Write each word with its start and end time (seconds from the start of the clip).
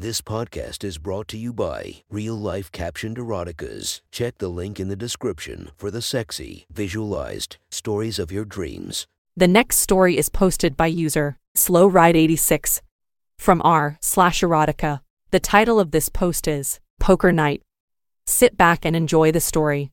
This 0.00 0.22
podcast 0.22 0.82
is 0.82 0.96
brought 0.96 1.28
to 1.28 1.36
you 1.36 1.52
by 1.52 1.96
Real 2.08 2.34
Life 2.34 2.72
Captioned 2.72 3.18
Eroticas. 3.18 4.00
Check 4.10 4.38
the 4.38 4.48
link 4.48 4.80
in 4.80 4.88
the 4.88 4.96
description 4.96 5.72
for 5.76 5.90
the 5.90 6.00
sexy, 6.00 6.64
visualized 6.72 7.58
stories 7.70 8.18
of 8.18 8.32
your 8.32 8.46
dreams. 8.46 9.06
The 9.36 9.46
next 9.46 9.76
story 9.76 10.16
is 10.16 10.30
posted 10.30 10.74
by 10.74 10.86
user 10.86 11.36
Slow 11.54 11.86
Ride 11.86 12.16
86 12.16 12.80
from 13.36 13.60
r 13.62 13.98
slash 14.00 14.40
erotica. 14.40 15.00
The 15.32 15.38
title 15.38 15.78
of 15.78 15.90
this 15.90 16.08
post 16.08 16.48
is 16.48 16.80
Poker 16.98 17.30
Night. 17.30 17.60
Sit 18.26 18.56
back 18.56 18.86
and 18.86 18.96
enjoy 18.96 19.30
the 19.30 19.38
story. 19.38 19.92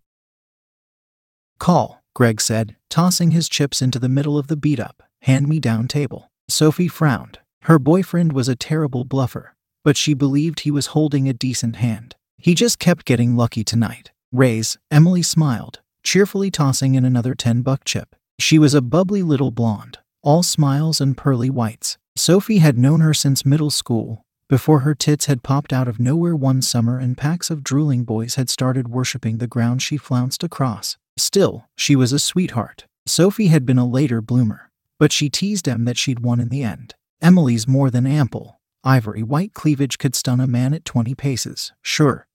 Call, 1.60 2.02
Greg 2.16 2.40
said, 2.40 2.78
tossing 2.90 3.32
his 3.32 3.50
chips 3.50 3.82
into 3.82 4.00
the 4.00 4.08
middle 4.08 4.38
of 4.38 4.48
the 4.48 4.56
beat 4.56 4.80
up, 4.80 5.04
hand 5.24 5.50
me 5.50 5.60
down 5.60 5.86
table. 5.90 6.32
Sophie 6.48 6.88
frowned. 6.88 7.40
Her 7.64 7.78
boyfriend 7.78 8.32
was 8.32 8.48
a 8.48 8.56
terrible 8.56 9.04
bluffer, 9.04 9.57
but 9.88 9.96
she 9.96 10.14
believed 10.14 10.60
he 10.60 10.70
was 10.70 10.88
holding 10.88 11.30
a 11.30 11.34
decent 11.34 11.78
hand. 11.78 12.14
He 12.38 12.54
just 12.54 12.78
kept 12.78 13.06
getting 13.06 13.38
lucky 13.38 13.64
tonight. 13.64 14.12
Raise, 14.34 14.78
Emily 14.92 15.24
smiled, 15.24 15.80
cheerfully 16.04 16.52
tossing 16.52 16.96
in 16.96 17.06
another 17.06 17.34
10 17.34 17.62
buck 17.62 17.86
chip. 17.86 18.14
She 18.38 18.60
was 18.60 18.74
a 18.74 18.82
bubbly 18.82 19.24
little 19.24 19.50
blonde, 19.50 20.00
all 20.22 20.44
smiles 20.44 21.00
and 21.00 21.16
pearly 21.16 21.50
whites. 21.50 21.98
Sophie 22.18 22.58
had 22.58 22.78
known 22.78 23.00
her 23.00 23.14
since 23.14 23.46
middle 23.46 23.70
school, 23.70 24.24
before 24.50 24.82
her 24.82 24.94
tits 24.94 25.28
had 25.28 25.42
popped 25.42 25.72
out 25.72 25.88
of 25.88 26.02
nowhere 26.02 26.36
one 26.36 26.62
summer 26.62 27.00
and 27.00 27.18
packs 27.18 27.50
of 27.50 27.64
drooling 27.64 28.04
boys 28.04 28.36
had 28.36 28.50
started 28.50 28.90
worshipping 28.90 29.38
the 29.38 29.48
ground 29.48 29.82
she 29.82 29.96
flounced 29.96 30.44
across. 30.44 30.98
Still, 31.16 31.64
she 31.78 31.96
was 31.96 32.12
a 32.12 32.20
sweetheart. 32.20 32.84
Sophie 33.06 33.48
had 33.48 33.66
been 33.66 33.78
a 33.78 33.88
later 33.88 34.20
bloomer, 34.20 34.70
but 35.00 35.14
she 35.14 35.30
teased 35.30 35.66
Em 35.66 35.86
that 35.86 35.98
she'd 35.98 36.20
won 36.20 36.42
in 36.42 36.50
the 36.50 36.64
end. 36.64 36.94
Emily's 37.22 37.70
more 37.70 37.90
than 37.90 38.06
ample. 38.06 38.57
Ivory 38.88 39.22
white 39.22 39.54
cleavage 39.54 39.98
could 39.98 40.16
stun 40.16 40.40
a 40.40 40.48
man 40.48 40.74
at 40.74 40.86
20 40.86 41.14
paces, 41.14 41.74
sure. 41.82 42.26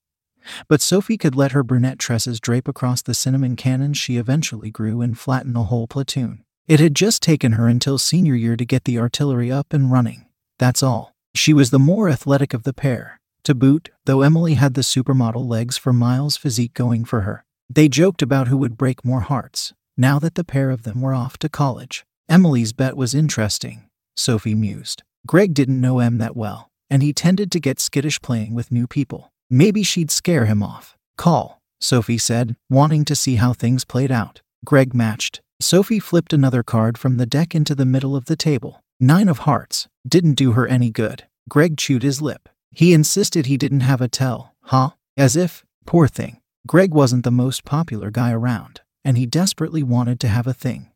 But 0.69 0.83
Sophie 0.83 1.17
could 1.17 1.35
let 1.35 1.53
her 1.53 1.63
brunette 1.63 1.99
tresses 1.99 2.41
drape 2.41 2.69
across 2.69 3.01
the 3.01 3.15
cinnamon 3.15 3.57
cannons 3.57 3.97
she 3.97 4.19
eventually 4.19 4.71
grew 4.71 5.01
and 5.01 5.19
flatten 5.19 5.57
a 5.57 5.63
whole 5.63 5.87
platoon. 5.87 6.45
It 6.69 6.79
had 6.79 6.95
just 6.95 7.23
taken 7.23 7.53
her 7.53 7.69
until 7.69 7.97
senior 7.97 8.35
year 8.35 8.59
to 8.59 8.67
get 8.67 8.85
the 8.85 8.99
artillery 8.99 9.51
up 9.51 9.73
and 9.73 9.91
running. 9.91 10.27
That's 10.59 10.83
all. 10.83 11.15
She 11.35 11.55
was 11.55 11.71
the 11.71 11.79
more 11.79 12.11
athletic 12.11 12.53
of 12.53 12.65
the 12.65 12.75
pair. 12.75 13.19
To 13.45 13.55
boot, 13.55 13.89
though 14.05 14.21
Emily 14.21 14.53
had 14.53 14.75
the 14.75 14.83
supermodel 14.83 15.49
legs 15.49 15.79
for 15.79 15.95
Miles' 15.95 16.37
physique 16.37 16.75
going 16.75 17.07
for 17.07 17.23
her. 17.23 17.47
They 17.71 17.89
joked 17.89 18.21
about 18.21 18.49
who 18.49 18.59
would 18.59 18.77
break 18.77 19.07
more 19.07 19.23
hearts, 19.23 19.73
now 19.97 20.19
that 20.19 20.35
the 20.35 20.45
pair 20.45 20.69
of 20.69 20.83
them 20.83 21.01
were 21.01 21.15
off 21.15 21.39
to 21.39 21.49
college. 21.49 22.05
Emily's 22.29 22.75
bet 22.75 22.95
was 22.95 23.15
interesting, 23.15 23.89
Sophie 24.17 24.55
mused. 24.55 25.03
Greg 25.27 25.55
didn't 25.55 25.81
know 25.81 26.01
Em 26.01 26.19
that 26.19 26.37
well, 26.37 26.71
and 26.91 27.03
he 27.03 27.13
tended 27.13 27.53
to 27.53 27.61
get 27.61 27.81
skittish 27.81 28.21
playing 28.21 28.55
with 28.55 28.73
new 28.73 28.87
people. 28.87 29.33
Maybe 29.49 29.83
she'd 29.83 30.11
scare 30.11 30.47
him 30.47 30.63
off. 30.63 30.97
Call, 31.17 31.61
Sophie 31.81 32.19
said, 32.19 32.57
wanting 32.71 33.05
to 33.05 33.17
see 33.17 33.37
how 33.37 33.53
things 33.53 33.85
played 33.85 34.11
out. 34.11 34.41
Greg 34.65 34.95
matched. 34.95 35.41
Sophie 35.61 36.01
flipped 36.01 36.33
another 36.33 36.63
card 36.63 36.99
from 36.99 37.17
the 37.17 37.27
deck 37.27 37.55
into 37.55 37.75
the 37.75 37.85
middle 37.85 38.17
of 38.17 38.27
the 38.27 38.37
table. 38.37 38.83
Nine 38.99 39.29
of 39.29 39.39
hearts. 39.39 39.89
Didn't 40.07 40.35
do 40.35 40.53
her 40.53 40.67
any 40.67 40.91
good. 40.91 41.25
Greg 41.49 41.77
chewed 41.77 42.03
his 42.03 42.23
lip. 42.23 42.49
He 42.71 42.93
insisted 42.93 43.47
he 43.47 43.57
didn't 43.57 43.81
have 43.81 44.01
a 44.01 44.09
tell, 44.09 44.55
huh? 44.63 44.91
As 45.17 45.37
if, 45.37 45.65
poor 45.87 46.09
thing. 46.09 46.39
Greg 46.67 46.93
wasn't 46.95 47.25
the 47.25 47.31
most 47.31 47.65
popular 47.65 48.11
guy 48.11 48.31
around, 48.33 48.81
and 49.05 49.19
he 49.19 49.27
desperately 49.27 49.83
wanted 49.83 50.21
to 50.21 50.29
have 50.29 50.47
a 50.47 50.55
thing. 50.55 50.92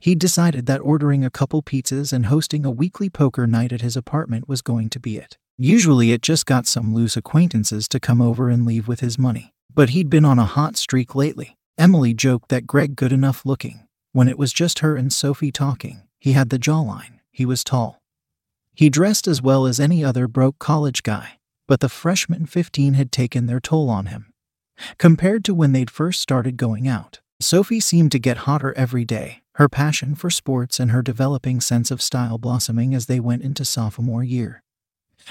He 0.00 0.14
decided 0.14 0.66
that 0.66 0.80
ordering 0.80 1.24
a 1.24 1.30
couple 1.30 1.62
pizzas 1.62 2.12
and 2.12 2.26
hosting 2.26 2.64
a 2.64 2.70
weekly 2.70 3.10
poker 3.10 3.46
night 3.46 3.72
at 3.72 3.80
his 3.80 3.96
apartment 3.96 4.48
was 4.48 4.62
going 4.62 4.90
to 4.90 5.00
be 5.00 5.16
it. 5.16 5.38
Usually 5.56 6.12
it 6.12 6.22
just 6.22 6.46
got 6.46 6.66
some 6.66 6.94
loose 6.94 7.16
acquaintances 7.16 7.88
to 7.88 8.00
come 8.00 8.20
over 8.20 8.48
and 8.48 8.66
leave 8.66 8.88
with 8.88 9.00
his 9.00 9.18
money. 9.18 9.52
But 9.72 9.90
he'd 9.90 10.10
been 10.10 10.24
on 10.24 10.38
a 10.38 10.44
hot 10.44 10.76
streak 10.76 11.14
lately. 11.14 11.56
Emily 11.78 12.14
joked 12.14 12.48
that 12.48 12.66
Greg 12.66 12.96
good 12.96 13.12
enough 13.12 13.44
looking. 13.44 13.86
When 14.12 14.28
it 14.28 14.38
was 14.38 14.52
just 14.52 14.80
her 14.80 14.96
and 14.96 15.12
Sophie 15.12 15.52
talking, 15.52 16.02
he 16.20 16.32
had 16.32 16.50
the 16.50 16.58
jawline, 16.58 17.20
he 17.30 17.44
was 17.44 17.64
tall. 17.64 18.00
He 18.74 18.90
dressed 18.90 19.28
as 19.28 19.42
well 19.42 19.66
as 19.66 19.78
any 19.78 20.04
other 20.04 20.26
broke 20.26 20.58
college 20.58 21.02
guy, 21.02 21.38
but 21.68 21.80
the 21.80 21.88
freshman 21.88 22.46
15 22.46 22.94
had 22.94 23.12
taken 23.12 23.46
their 23.46 23.60
toll 23.60 23.88
on 23.88 24.06
him. 24.06 24.32
Compared 24.98 25.44
to 25.44 25.54
when 25.54 25.72
they'd 25.72 25.90
first 25.90 26.20
started 26.20 26.56
going 26.56 26.88
out, 26.88 27.20
Sophie 27.40 27.80
seemed 27.80 28.10
to 28.12 28.18
get 28.18 28.38
hotter 28.38 28.72
every 28.76 29.04
day, 29.04 29.42
her 29.54 29.68
passion 29.68 30.14
for 30.14 30.30
sports 30.30 30.80
and 30.80 30.90
her 30.90 31.02
developing 31.02 31.60
sense 31.60 31.90
of 31.90 32.02
style 32.02 32.38
blossoming 32.38 32.94
as 32.94 33.06
they 33.06 33.20
went 33.20 33.42
into 33.42 33.64
sophomore 33.64 34.24
year. 34.24 34.62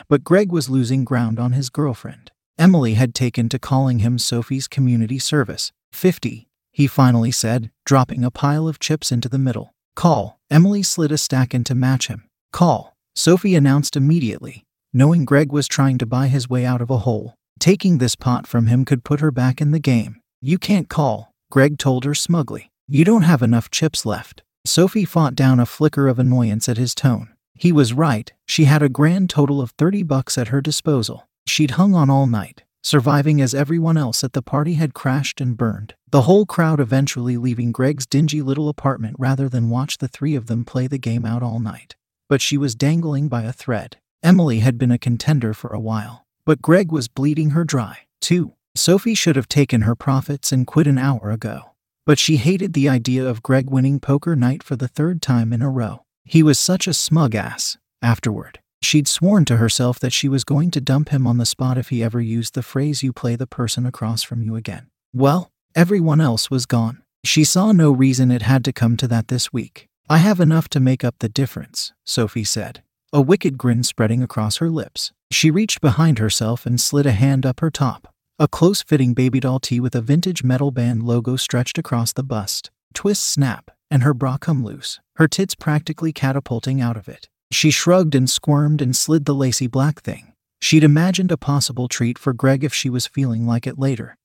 But 0.08 0.24
Greg 0.24 0.52
was 0.52 0.70
losing 0.70 1.04
ground 1.04 1.40
on 1.40 1.52
his 1.52 1.70
girlfriend. 1.70 2.32
Emily 2.58 2.94
had 2.94 3.14
taken 3.14 3.50
to 3.50 3.60
calling 3.60 4.00
him 4.00 4.18
Sophie's 4.18 4.68
community 4.68 5.20
service. 5.20 5.72
50, 5.92 6.48
he 6.72 6.88
finally 6.88 7.32
said, 7.32 7.70
dropping 7.86 8.24
a 8.24 8.32
pile 8.32 8.68
of 8.68 8.80
chips 8.80 9.12
into 9.12 9.28
the 9.28 9.38
middle. 9.38 9.74
Call. 9.96 10.40
Emily 10.50 10.84
slid 10.84 11.12
a 11.12 11.18
stack 11.18 11.54
in 11.54 11.64
to 11.66 11.76
match 11.76 12.08
him. 12.08 12.24
Call. 12.52 12.96
Sophie 13.16 13.56
announced 13.56 13.96
immediately, 13.96 14.64
knowing 14.92 15.26
Greg 15.26 15.52
was 15.52 15.68
trying 15.68 15.98
to 16.00 16.06
buy 16.06 16.28
his 16.28 16.50
way 16.50 16.66
out 16.66 16.82
of 16.82 16.90
a 16.90 17.00
hole. 17.00 17.36
Taking 17.60 17.98
this 17.98 18.16
pot 18.16 18.48
from 18.48 18.68
him 18.68 18.86
could 18.86 19.04
put 19.04 19.20
her 19.20 19.32
back 19.32 19.62
in 19.62 19.72
the 19.72 19.80
game. 19.80 20.20
You 20.42 20.58
can't 20.58 20.90
call, 20.90 21.32
Greg 21.52 21.78
told 21.78 22.06
her 22.06 22.16
smugly. 22.16 22.72
You 22.88 23.06
don't 23.06 23.22
have 23.22 23.42
enough 23.42 23.72
chips 23.72 24.06
left. 24.06 24.44
Sophie 24.66 25.06
fought 25.06 25.36
down 25.36 25.60
a 25.60 25.66
flicker 25.66 26.10
of 26.10 26.20
annoyance 26.20 26.68
at 26.68 26.78
his 26.78 26.94
tone. 26.94 27.30
He 27.56 27.72
was 27.72 27.94
right, 27.94 28.32
she 28.46 28.66
had 28.66 28.84
a 28.84 28.90
grand 28.90 29.30
total 29.30 29.62
of 29.62 29.72
30 29.72 30.04
bucks 30.04 30.38
at 30.38 30.50
her 30.50 30.60
disposal. 30.60 31.28
She'd 31.48 31.72
hung 31.72 31.96
on 31.96 32.10
all 32.10 32.28
night, 32.28 32.64
surviving 32.84 33.40
as 33.40 33.54
everyone 33.54 33.96
else 33.96 34.22
at 34.22 34.34
the 34.34 34.42
party 34.42 34.74
had 34.74 34.94
crashed 34.94 35.40
and 35.40 35.56
burned. 35.56 35.96
The 36.12 36.24
whole 36.24 36.46
crowd 36.46 36.82
eventually 36.82 37.38
leaving 37.38 37.72
Greg's 37.72 38.06
dingy 38.06 38.42
little 38.42 38.68
apartment 38.68 39.16
rather 39.18 39.48
than 39.48 39.70
watch 39.70 40.00
the 40.00 40.10
three 40.10 40.36
of 40.36 40.48
them 40.48 40.66
play 40.66 40.88
the 40.88 40.98
game 40.98 41.26
out 41.26 41.42
all 41.42 41.60
night. 41.60 41.96
But 42.28 42.42
she 42.42 42.58
was 42.58 42.76
dangling 42.76 43.30
by 43.30 43.44
a 43.44 43.54
thread. 43.54 43.98
Emily 44.22 44.60
had 44.60 44.78
been 44.78 44.92
a 44.92 44.98
contender 44.98 45.54
for 45.54 45.70
a 45.74 45.80
while, 45.80 46.26
but 46.46 46.62
Greg 46.62 46.92
was 46.92 47.08
bleeding 47.08 47.52
her 47.52 47.64
dry, 47.64 48.00
too. 48.20 48.54
Sophie 48.76 49.16
should 49.16 49.36
have 49.36 49.48
taken 49.48 49.82
her 49.82 49.96
profits 49.96 50.52
and 50.52 50.68
quit 50.68 50.88
an 50.88 50.98
hour 50.98 51.32
ago. 51.32 51.73
But 52.06 52.20
she 52.20 52.36
hated 52.38 52.74
the 52.74 52.90
idea 52.90 53.26
of 53.26 53.42
Greg 53.42 53.70
winning 53.70 54.00
poker 54.00 54.36
night 54.36 54.62
for 54.62 54.76
the 54.76 54.90
third 54.90 55.22
time 55.22 55.54
in 55.54 55.62
a 55.62 55.70
row. 55.70 56.04
He 56.26 56.44
was 56.44 56.60
such 56.60 56.86
a 56.88 56.94
smug 56.94 57.34
ass. 57.34 57.78
Afterward, 58.02 58.60
she'd 58.82 59.08
sworn 59.08 59.46
to 59.46 59.58
herself 59.58 60.00
that 60.00 60.12
she 60.12 60.28
was 60.28 60.44
going 60.44 60.70
to 60.72 60.82
dump 60.82 61.10
him 61.10 61.26
on 61.26 61.38
the 61.38 61.46
spot 61.46 61.78
if 61.78 61.90
he 61.90 62.04
ever 62.04 62.20
used 62.20 62.56
the 62.56 62.62
phrase 62.62 63.04
you 63.04 63.14
play 63.14 63.38
the 63.38 63.48
person 63.48 63.86
across 63.86 64.22
from 64.22 64.42
you 64.42 64.56
again. 64.56 64.88
Well, 65.14 65.52
everyone 65.76 66.20
else 66.20 66.52
was 66.52 66.66
gone. 66.66 67.04
She 67.24 67.46
saw 67.46 67.72
no 67.72 67.92
reason 67.92 68.32
it 68.32 68.42
had 68.42 68.66
to 68.66 68.74
come 68.74 68.98
to 68.98 69.08
that 69.08 69.30
this 69.30 69.54
week. 69.54 69.88
I 70.10 70.18
have 70.18 70.42
enough 70.42 70.68
to 70.70 70.82
make 70.82 71.06
up 71.06 71.16
the 71.20 71.30
difference, 71.30 71.94
Sophie 72.04 72.44
said, 72.44 72.84
a 73.14 73.22
wicked 73.22 73.58
grin 73.58 73.84
spreading 73.84 74.22
across 74.22 74.58
her 74.58 74.70
lips. 74.70 75.14
She 75.32 75.50
reached 75.50 75.80
behind 75.80 76.20
herself 76.20 76.66
and 76.66 76.82
slid 76.82 77.06
a 77.06 77.14
hand 77.14 77.46
up 77.46 77.62
her 77.62 77.72
top. 77.72 78.13
A 78.40 78.48
close 78.48 78.82
fitting 78.82 79.14
baby 79.14 79.40
doll 79.40 79.60
tee 79.60 79.80
with 79.80 79.94
a 79.94 80.02
vintage 80.02 80.44
metal 80.44 80.72
band 80.72 81.04
logo 81.04 81.36
stretched 81.36 81.78
across 81.78 82.14
the 82.14 82.24
bust. 82.24 82.72
Twist 82.96 83.24
snap, 83.24 83.70
and 83.92 84.02
her 84.02 84.14
bra 84.16 84.38
come 84.38 84.64
loose, 84.64 85.00
her 85.18 85.28
tits 85.28 85.54
practically 85.54 86.12
catapulting 86.12 86.82
out 86.82 86.98
of 86.98 87.08
it. 87.08 87.30
She 87.52 87.70
shrugged 87.70 88.16
and 88.16 88.28
squirmed 88.28 88.82
and 88.82 88.96
slid 88.96 89.26
the 89.26 89.36
lacy 89.36 89.68
black 89.68 90.02
thing. 90.02 90.34
She'd 90.60 90.84
imagined 90.84 91.32
a 91.32 91.38
possible 91.38 91.88
treat 91.88 92.18
for 92.18 92.34
Greg 92.34 92.64
if 92.64 92.74
she 92.74 92.90
was 92.90 93.06
feeling 93.06 93.46
like 93.46 93.68
it 93.68 93.78
later. 93.78 94.18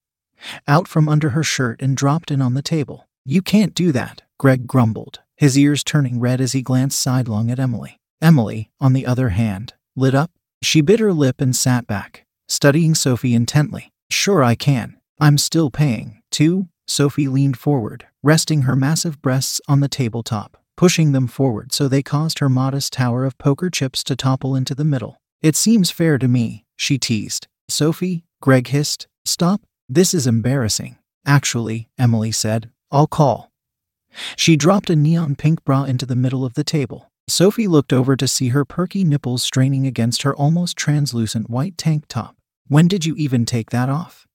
Out 0.67 0.89
from 0.89 1.07
under 1.07 1.31
her 1.31 1.43
shirt 1.43 1.83
and 1.83 1.95
dropped 1.95 2.31
in 2.31 2.41
on 2.41 2.55
the 2.55 2.63
table. 2.63 3.07
You 3.27 3.43
can't 3.43 3.75
do 3.75 3.93
that, 3.93 4.23
Greg 4.39 4.67
grumbled, 4.67 5.21
his 5.37 5.59
ears 5.59 5.85
turning 5.85 6.19
red 6.19 6.41
as 6.41 6.53
he 6.53 6.63
glanced 6.63 6.99
sidelong 6.99 7.51
at 7.51 7.61
Emily. 7.61 8.01
Emily, 8.23 8.71
on 8.81 8.95
the 8.95 9.05
other 9.05 9.29
hand, 9.29 9.75
lit 9.95 10.15
up. 10.15 10.31
She 10.63 10.81
bit 10.81 10.99
her 10.99 11.13
lip 11.13 11.43
and 11.43 11.55
sat 11.55 11.87
back, 11.87 12.25
studying 12.49 12.95
Sophie 12.95 13.35
intently. 13.35 13.93
Sure, 14.11 14.43
I 14.43 14.55
can. 14.55 14.97
I'm 15.21 15.39
still 15.39 15.71
paying. 15.71 16.23
Too? 16.31 16.69
Sophie 16.87 17.29
leaned 17.29 17.59
forward, 17.59 18.07
resting 18.23 18.63
her 18.63 18.75
massive 18.75 19.21
breasts 19.21 19.61
on 19.69 19.81
the 19.81 19.89
tabletop, 19.89 20.57
pushing 20.77 21.13
them 21.13 21.27
forward 21.27 21.73
so 21.73 21.87
they 21.87 22.03
caused 22.03 22.39
her 22.39 22.49
modest 22.49 22.93
tower 22.95 23.25
of 23.25 23.37
poker 23.39 23.69
chips 23.69 24.03
to 24.05 24.17
topple 24.17 24.57
into 24.57 24.75
the 24.75 24.85
middle. 24.85 25.21
It 25.43 25.55
seems 25.55 25.91
fair 25.91 26.19
to 26.19 26.29
me, 26.29 26.65
she 26.77 26.99
teased. 26.99 27.47
Sophie, 27.69 28.25
Greg 28.41 28.69
hissed. 28.69 29.07
Stop. 29.25 29.61
This 29.89 30.15
is 30.15 30.27
embarrassing. 30.27 30.97
Actually, 31.27 31.89
Emily 31.99 32.33
said, 32.33 32.71
I'll 32.91 33.07
call. 33.07 33.51
She 34.37 34.57
dropped 34.57 34.89
a 34.89 34.97
neon 34.97 35.37
pink 35.37 35.65
bra 35.65 35.85
into 35.85 36.07
the 36.07 36.17
middle 36.17 36.45
of 36.45 36.55
the 36.55 36.65
table. 36.65 37.11
Sophie 37.29 37.69
looked 37.69 37.93
over 37.93 38.17
to 38.17 38.27
see 38.27 38.49
her 38.49 38.65
perky 38.65 39.05
nipples 39.05 39.43
straining 39.43 39.87
against 39.87 40.23
her 40.23 40.35
almost 40.35 40.79
translucent 40.79 41.51
white 41.51 41.77
tank 41.77 42.05
top. 42.09 42.38
When 42.69 42.87
did 42.87 43.07
you 43.07 43.15
even 43.17 43.47
take 43.47 43.71
that 43.71 43.89
off? 43.89 44.27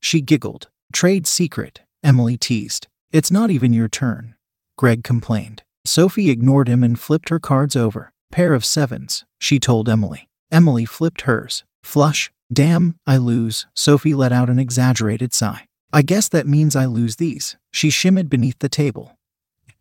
She 0.00 0.20
giggled. 0.20 0.68
Trade 0.92 1.28
secret, 1.28 1.82
Emily 2.02 2.36
teased. 2.36 2.88
It's 3.12 3.30
not 3.30 3.52
even 3.52 3.72
your 3.72 3.88
turn. 3.88 4.34
Greg 4.76 5.04
complained. 5.04 5.62
Sophie 5.84 6.30
ignored 6.30 6.68
him 6.68 6.82
and 6.82 6.98
flipped 6.98 7.28
her 7.28 7.38
cards 7.38 7.76
over. 7.76 8.12
Pair 8.32 8.52
of 8.52 8.64
sevens, 8.64 9.24
she 9.38 9.60
told 9.60 9.88
Emily. 9.88 10.28
Emily 10.50 10.84
flipped 10.84 11.22
hers. 11.22 11.62
Flush. 11.84 12.32
Damn, 12.52 12.96
I 13.06 13.16
lose. 13.16 13.66
Sophie 13.74 14.14
let 14.14 14.32
out 14.32 14.50
an 14.50 14.58
exaggerated 14.58 15.32
sigh. 15.32 15.66
I 15.92 16.02
guess 16.02 16.28
that 16.30 16.48
means 16.48 16.74
I 16.74 16.86
lose 16.86 17.16
these. 17.16 17.56
She 17.70 17.90
shimmied 17.90 18.28
beneath 18.28 18.58
the 18.58 18.68
table. 18.68 19.16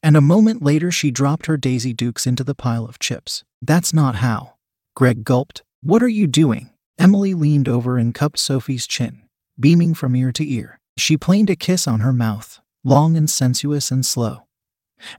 And 0.04 0.16
a 0.16 0.22
moment 0.22 0.62
later, 0.62 0.92
she 0.92 1.10
dropped 1.10 1.48
her 1.48 1.58
Daisy 1.58 1.94
Dukes 1.94 2.28
into 2.28 2.44
the 2.44 2.56
pile 2.56 2.86
of 2.86 3.00
chips. 3.00 3.44
That's 3.62 3.92
not 3.94 4.16
how. 4.16 4.54
Greg 4.96 5.24
gulped. 5.24 5.64
What 5.82 6.04
are 6.04 6.08
you 6.08 6.28
doing? 6.28 6.70
Emily 6.98 7.34
leaned 7.34 7.68
over 7.68 7.98
and 7.98 8.14
cupped 8.14 8.40
Sophie's 8.40 8.88
chin, 8.88 9.24
beaming 9.60 9.94
from 9.94 10.16
ear 10.16 10.32
to 10.32 10.48
ear. 10.48 10.80
She 10.98 11.18
planed 11.18 11.50
a 11.50 11.56
kiss 11.56 11.88
on 11.88 12.02
her 12.02 12.14
mouth, 12.14 12.60
long 12.84 13.16
and 13.16 13.30
sensuous 13.30 13.92
and 13.92 14.06
slow, 14.06 14.46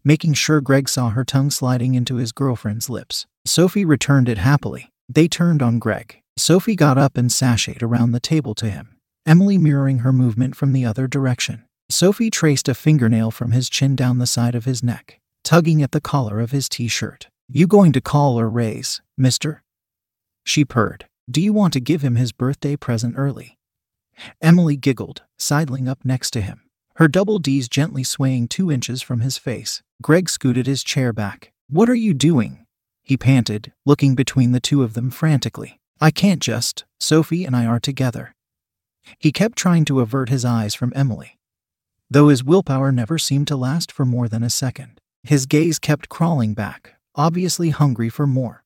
making 0.04 0.34
sure 0.34 0.60
Greg 0.60 0.88
saw 0.88 1.10
her 1.10 1.24
tongue 1.24 1.50
sliding 1.50 1.94
into 1.94 2.16
his 2.16 2.32
girlfriend's 2.32 2.90
lips. 2.90 3.26
Sophie 3.44 3.84
returned 3.84 4.28
it 4.28 4.38
happily. 4.38 4.90
They 5.08 5.28
turned 5.28 5.62
on 5.62 5.78
Greg. 5.78 6.20
Sophie 6.36 6.76
got 6.76 6.98
up 6.98 7.16
and 7.16 7.30
sashayed 7.30 7.82
around 7.82 8.12
the 8.12 8.20
table 8.20 8.54
to 8.54 8.70
him, 8.70 8.96
Emily 9.26 9.58
mirroring 9.58 9.98
her 9.98 10.12
movement 10.12 10.56
from 10.56 10.72
the 10.72 10.84
other 10.84 11.06
direction. 11.06 11.64
Sophie 11.90 12.30
traced 12.30 12.68
a 12.68 12.74
fingernail 12.74 13.30
from 13.30 13.52
his 13.52 13.68
chin 13.68 13.94
down 13.94 14.18
the 14.18 14.26
side 14.26 14.54
of 14.54 14.64
his 14.64 14.82
neck, 14.82 15.18
tugging 15.44 15.82
at 15.82 15.92
the 15.92 16.00
collar 16.00 16.40
of 16.40 16.52
his 16.52 16.68
t 16.68 16.88
shirt. 16.88 17.28
You 17.48 17.66
going 17.66 17.92
to 17.92 18.00
call 18.00 18.40
or 18.40 18.48
raise, 18.48 19.02
mister? 19.18 19.62
She 20.44 20.64
purred. 20.64 21.06
Do 21.32 21.40
you 21.40 21.54
want 21.54 21.72
to 21.72 21.80
give 21.80 22.02
him 22.02 22.16
his 22.16 22.30
birthday 22.30 22.76
present 22.76 23.14
early? 23.16 23.56
Emily 24.42 24.76
giggled, 24.76 25.22
sidling 25.38 25.88
up 25.88 26.04
next 26.04 26.30
to 26.32 26.42
him, 26.42 26.60
her 26.96 27.08
double 27.08 27.38
D's 27.38 27.70
gently 27.70 28.04
swaying 28.04 28.48
two 28.48 28.70
inches 28.70 29.00
from 29.00 29.20
his 29.20 29.38
face. 29.38 29.82
Greg 30.02 30.28
scooted 30.28 30.66
his 30.66 30.84
chair 30.84 31.10
back. 31.10 31.50
What 31.70 31.88
are 31.88 31.94
you 31.94 32.12
doing? 32.12 32.66
He 33.02 33.16
panted, 33.16 33.72
looking 33.86 34.14
between 34.14 34.52
the 34.52 34.60
two 34.60 34.82
of 34.82 34.92
them 34.92 35.08
frantically. 35.10 35.80
I 36.02 36.10
can't 36.10 36.42
just, 36.42 36.84
Sophie 37.00 37.46
and 37.46 37.56
I 37.56 37.64
are 37.64 37.80
together. 37.80 38.34
He 39.18 39.32
kept 39.32 39.56
trying 39.56 39.86
to 39.86 40.00
avert 40.00 40.28
his 40.28 40.44
eyes 40.44 40.74
from 40.74 40.92
Emily, 40.94 41.38
though 42.10 42.28
his 42.28 42.44
willpower 42.44 42.92
never 42.92 43.16
seemed 43.16 43.48
to 43.48 43.56
last 43.56 43.90
for 43.90 44.04
more 44.04 44.28
than 44.28 44.42
a 44.42 44.50
second. 44.50 45.00
His 45.22 45.46
gaze 45.46 45.78
kept 45.78 46.10
crawling 46.10 46.52
back, 46.52 46.96
obviously 47.14 47.70
hungry 47.70 48.10
for 48.10 48.26
more. 48.26 48.61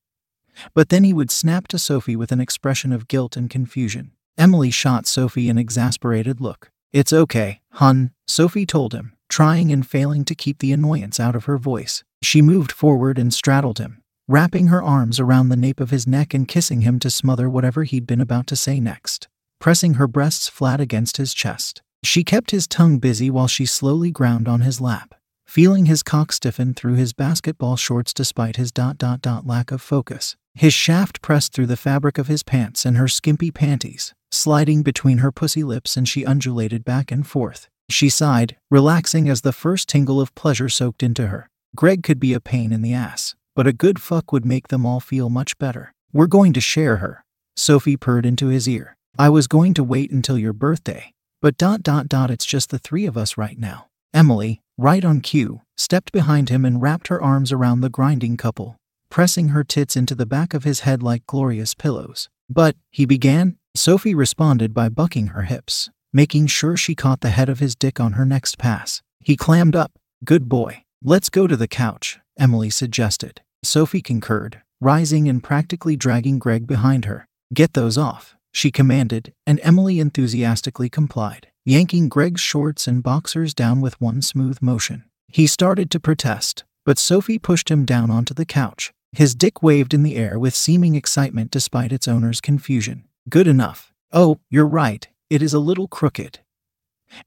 But 0.73 0.89
then 0.89 1.03
he 1.03 1.13
would 1.13 1.31
snap 1.31 1.67
to 1.69 1.79
Sophie 1.79 2.15
with 2.15 2.31
an 2.31 2.39
expression 2.39 2.91
of 2.91 3.07
guilt 3.07 3.35
and 3.37 3.49
confusion. 3.49 4.11
Emily 4.37 4.71
shot 4.71 5.07
Sophie 5.07 5.49
an 5.49 5.57
exasperated 5.57 6.39
look. 6.39 6.71
It's 6.93 7.11
okay, 7.11 7.61
hun, 7.73 8.11
Sophie 8.27 8.65
told 8.65 8.93
him, 8.93 9.13
trying 9.29 9.71
and 9.71 9.85
failing 9.85 10.23
to 10.25 10.35
keep 10.35 10.59
the 10.59 10.71
annoyance 10.71 11.19
out 11.19 11.35
of 11.35 11.45
her 11.45 11.57
voice. 11.57 12.03
She 12.21 12.41
moved 12.41 12.71
forward 12.71 13.19
and 13.19 13.33
straddled 13.33 13.79
him, 13.79 14.01
wrapping 14.27 14.67
her 14.67 14.81
arms 14.81 15.19
around 15.19 15.49
the 15.49 15.57
nape 15.57 15.79
of 15.79 15.89
his 15.89 16.07
neck 16.07 16.33
and 16.33 16.47
kissing 16.47 16.81
him 16.81 16.99
to 16.99 17.09
smother 17.09 17.49
whatever 17.49 17.83
he'd 17.83 18.07
been 18.07 18.21
about 18.21 18.47
to 18.47 18.55
say 18.55 18.79
next, 18.79 19.27
pressing 19.59 19.95
her 19.95 20.07
breasts 20.07 20.47
flat 20.47 20.79
against 20.79 21.17
his 21.17 21.33
chest. 21.33 21.81
She 22.03 22.23
kept 22.23 22.51
his 22.51 22.67
tongue 22.67 22.99
busy 22.99 23.29
while 23.29 23.47
she 23.47 23.65
slowly 23.65 24.11
ground 24.11 24.47
on 24.47 24.61
his 24.61 24.79
lap, 24.79 25.15
feeling 25.45 25.85
his 25.87 26.03
cock 26.03 26.31
stiffen 26.31 26.73
through 26.73 26.95
his 26.95 27.13
basketball 27.13 27.75
shorts 27.75 28.13
despite 28.13 28.55
his 28.55 28.71
dot 28.71 28.97
dot 28.97 29.21
dot 29.21 29.45
lack 29.45 29.71
of 29.71 29.81
focus. 29.81 30.35
His 30.57 30.73
shaft 30.73 31.21
pressed 31.21 31.53
through 31.53 31.67
the 31.67 31.77
fabric 31.77 32.17
of 32.17 32.25
his 32.25 32.41
pants 32.41 32.83
and 32.83 32.97
her 32.97 33.07
skimpy 33.07 33.51
panties, 33.51 34.15
sliding 34.31 34.81
between 34.81 35.19
her 35.19 35.31
pussy 35.31 35.63
lips, 35.63 35.95
and 35.95 36.09
she 36.09 36.25
undulated 36.25 36.83
back 36.83 37.11
and 37.11 37.27
forth. 37.27 37.67
She 37.91 38.09
sighed, 38.09 38.57
relaxing 38.71 39.29
as 39.29 39.41
the 39.41 39.53
first 39.53 39.87
tingle 39.87 40.19
of 40.19 40.33
pleasure 40.33 40.67
soaked 40.67 41.03
into 41.03 41.27
her. 41.27 41.47
Greg 41.75 42.01
could 42.01 42.19
be 42.19 42.33
a 42.33 42.39
pain 42.39 42.73
in 42.73 42.81
the 42.81 42.91
ass, 42.91 43.35
but 43.55 43.67
a 43.67 43.71
good 43.71 44.01
fuck 44.01 44.31
would 44.31 44.45
make 44.45 44.69
them 44.69 44.83
all 44.83 44.99
feel 44.99 45.29
much 45.29 45.59
better. 45.59 45.93
We're 46.11 46.25
going 46.25 46.53
to 46.53 46.59
share 46.59 46.97
her. 46.97 47.23
Sophie 47.55 47.95
purred 47.95 48.25
into 48.25 48.47
his 48.47 48.67
ear. 48.67 48.97
I 49.19 49.29
was 49.29 49.45
going 49.45 49.75
to 49.75 49.83
wait 49.83 50.09
until 50.09 50.39
your 50.39 50.53
birthday, 50.53 51.11
but 51.39 51.57
dot 51.57 51.83
dot 51.83 52.09
dot 52.09 52.31
it's 52.31 52.45
just 52.45 52.71
the 52.71 52.79
three 52.79 53.05
of 53.05 53.15
us 53.15 53.37
right 53.37 53.59
now. 53.59 53.89
Emily, 54.11 54.61
right 54.75 55.05
on 55.05 55.21
cue, 55.21 55.61
stepped 55.77 56.11
behind 56.11 56.49
him 56.49 56.65
and 56.65 56.81
wrapped 56.81 57.09
her 57.09 57.21
arms 57.21 57.51
around 57.51 57.81
the 57.81 57.91
grinding 57.91 58.37
couple, 58.37 58.75
pressing 59.09 59.49
her 59.49 59.63
tits 59.63 59.95
into 59.95 60.15
the 60.15 60.25
back 60.25 60.53
of 60.53 60.63
his 60.63 60.81
head 60.81 61.01
like 61.01 61.25
glorious 61.27 61.73
pillows. 61.73 62.29
But, 62.49 62.75
he 62.89 63.05
began, 63.05 63.57
Sophie 63.75 64.15
responded 64.15 64.73
by 64.73 64.89
bucking 64.89 65.27
her 65.27 65.43
hips, 65.43 65.89
making 66.13 66.47
sure 66.47 66.77
she 66.77 66.95
caught 66.95 67.21
the 67.21 67.29
head 67.29 67.49
of 67.49 67.59
his 67.59 67.75
dick 67.75 67.99
on 67.99 68.13
her 68.13 68.25
next 68.25 68.57
pass. 68.57 69.01
He 69.19 69.35
clammed 69.35 69.75
up. 69.75 69.91
Good 70.23 70.47
boy. 70.47 70.83
Let's 71.03 71.29
go 71.29 71.45
to 71.47 71.57
the 71.57 71.67
couch, 71.67 72.19
Emily 72.39 72.69
suggested. 72.69 73.41
Sophie 73.63 74.01
concurred, 74.01 74.61
rising 74.79 75.27
and 75.27 75.43
practically 75.43 75.95
dragging 75.95 76.39
Greg 76.39 76.65
behind 76.65 77.05
her. 77.05 77.27
Get 77.53 77.73
those 77.73 77.97
off, 77.97 78.35
she 78.51 78.71
commanded, 78.71 79.33
and 79.45 79.59
Emily 79.61 79.99
enthusiastically 79.99 80.89
complied, 80.89 81.47
yanking 81.65 82.09
Greg's 82.09 82.41
shorts 82.41 82.87
and 82.87 83.03
boxers 83.03 83.53
down 83.53 83.81
with 83.81 83.99
one 84.01 84.21
smooth 84.21 84.59
motion. 84.61 85.03
He 85.27 85.45
started 85.45 85.91
to 85.91 85.99
protest, 85.99 86.63
but 86.85 86.97
Sophie 86.97 87.37
pushed 87.37 87.69
him 87.69 87.85
down 87.85 88.09
onto 88.09 88.33
the 88.33 88.45
couch. 88.45 88.91
His 89.11 89.35
dick 89.35 89.63
waved 89.63 89.93
in 89.93 90.03
the 90.03 90.15
air 90.15 90.37
with 90.37 90.55
seeming 90.55 90.95
excitement 90.95 91.51
despite 91.51 91.91
its 91.91 92.07
owner's 92.07 92.41
confusion. 92.41 93.05
Good 93.29 93.47
enough. 93.47 93.93
Oh, 94.11 94.39
you're 94.49 94.67
right, 94.67 95.07
it 95.29 95.41
is 95.41 95.53
a 95.53 95.59
little 95.59 95.87
crooked. 95.87 96.39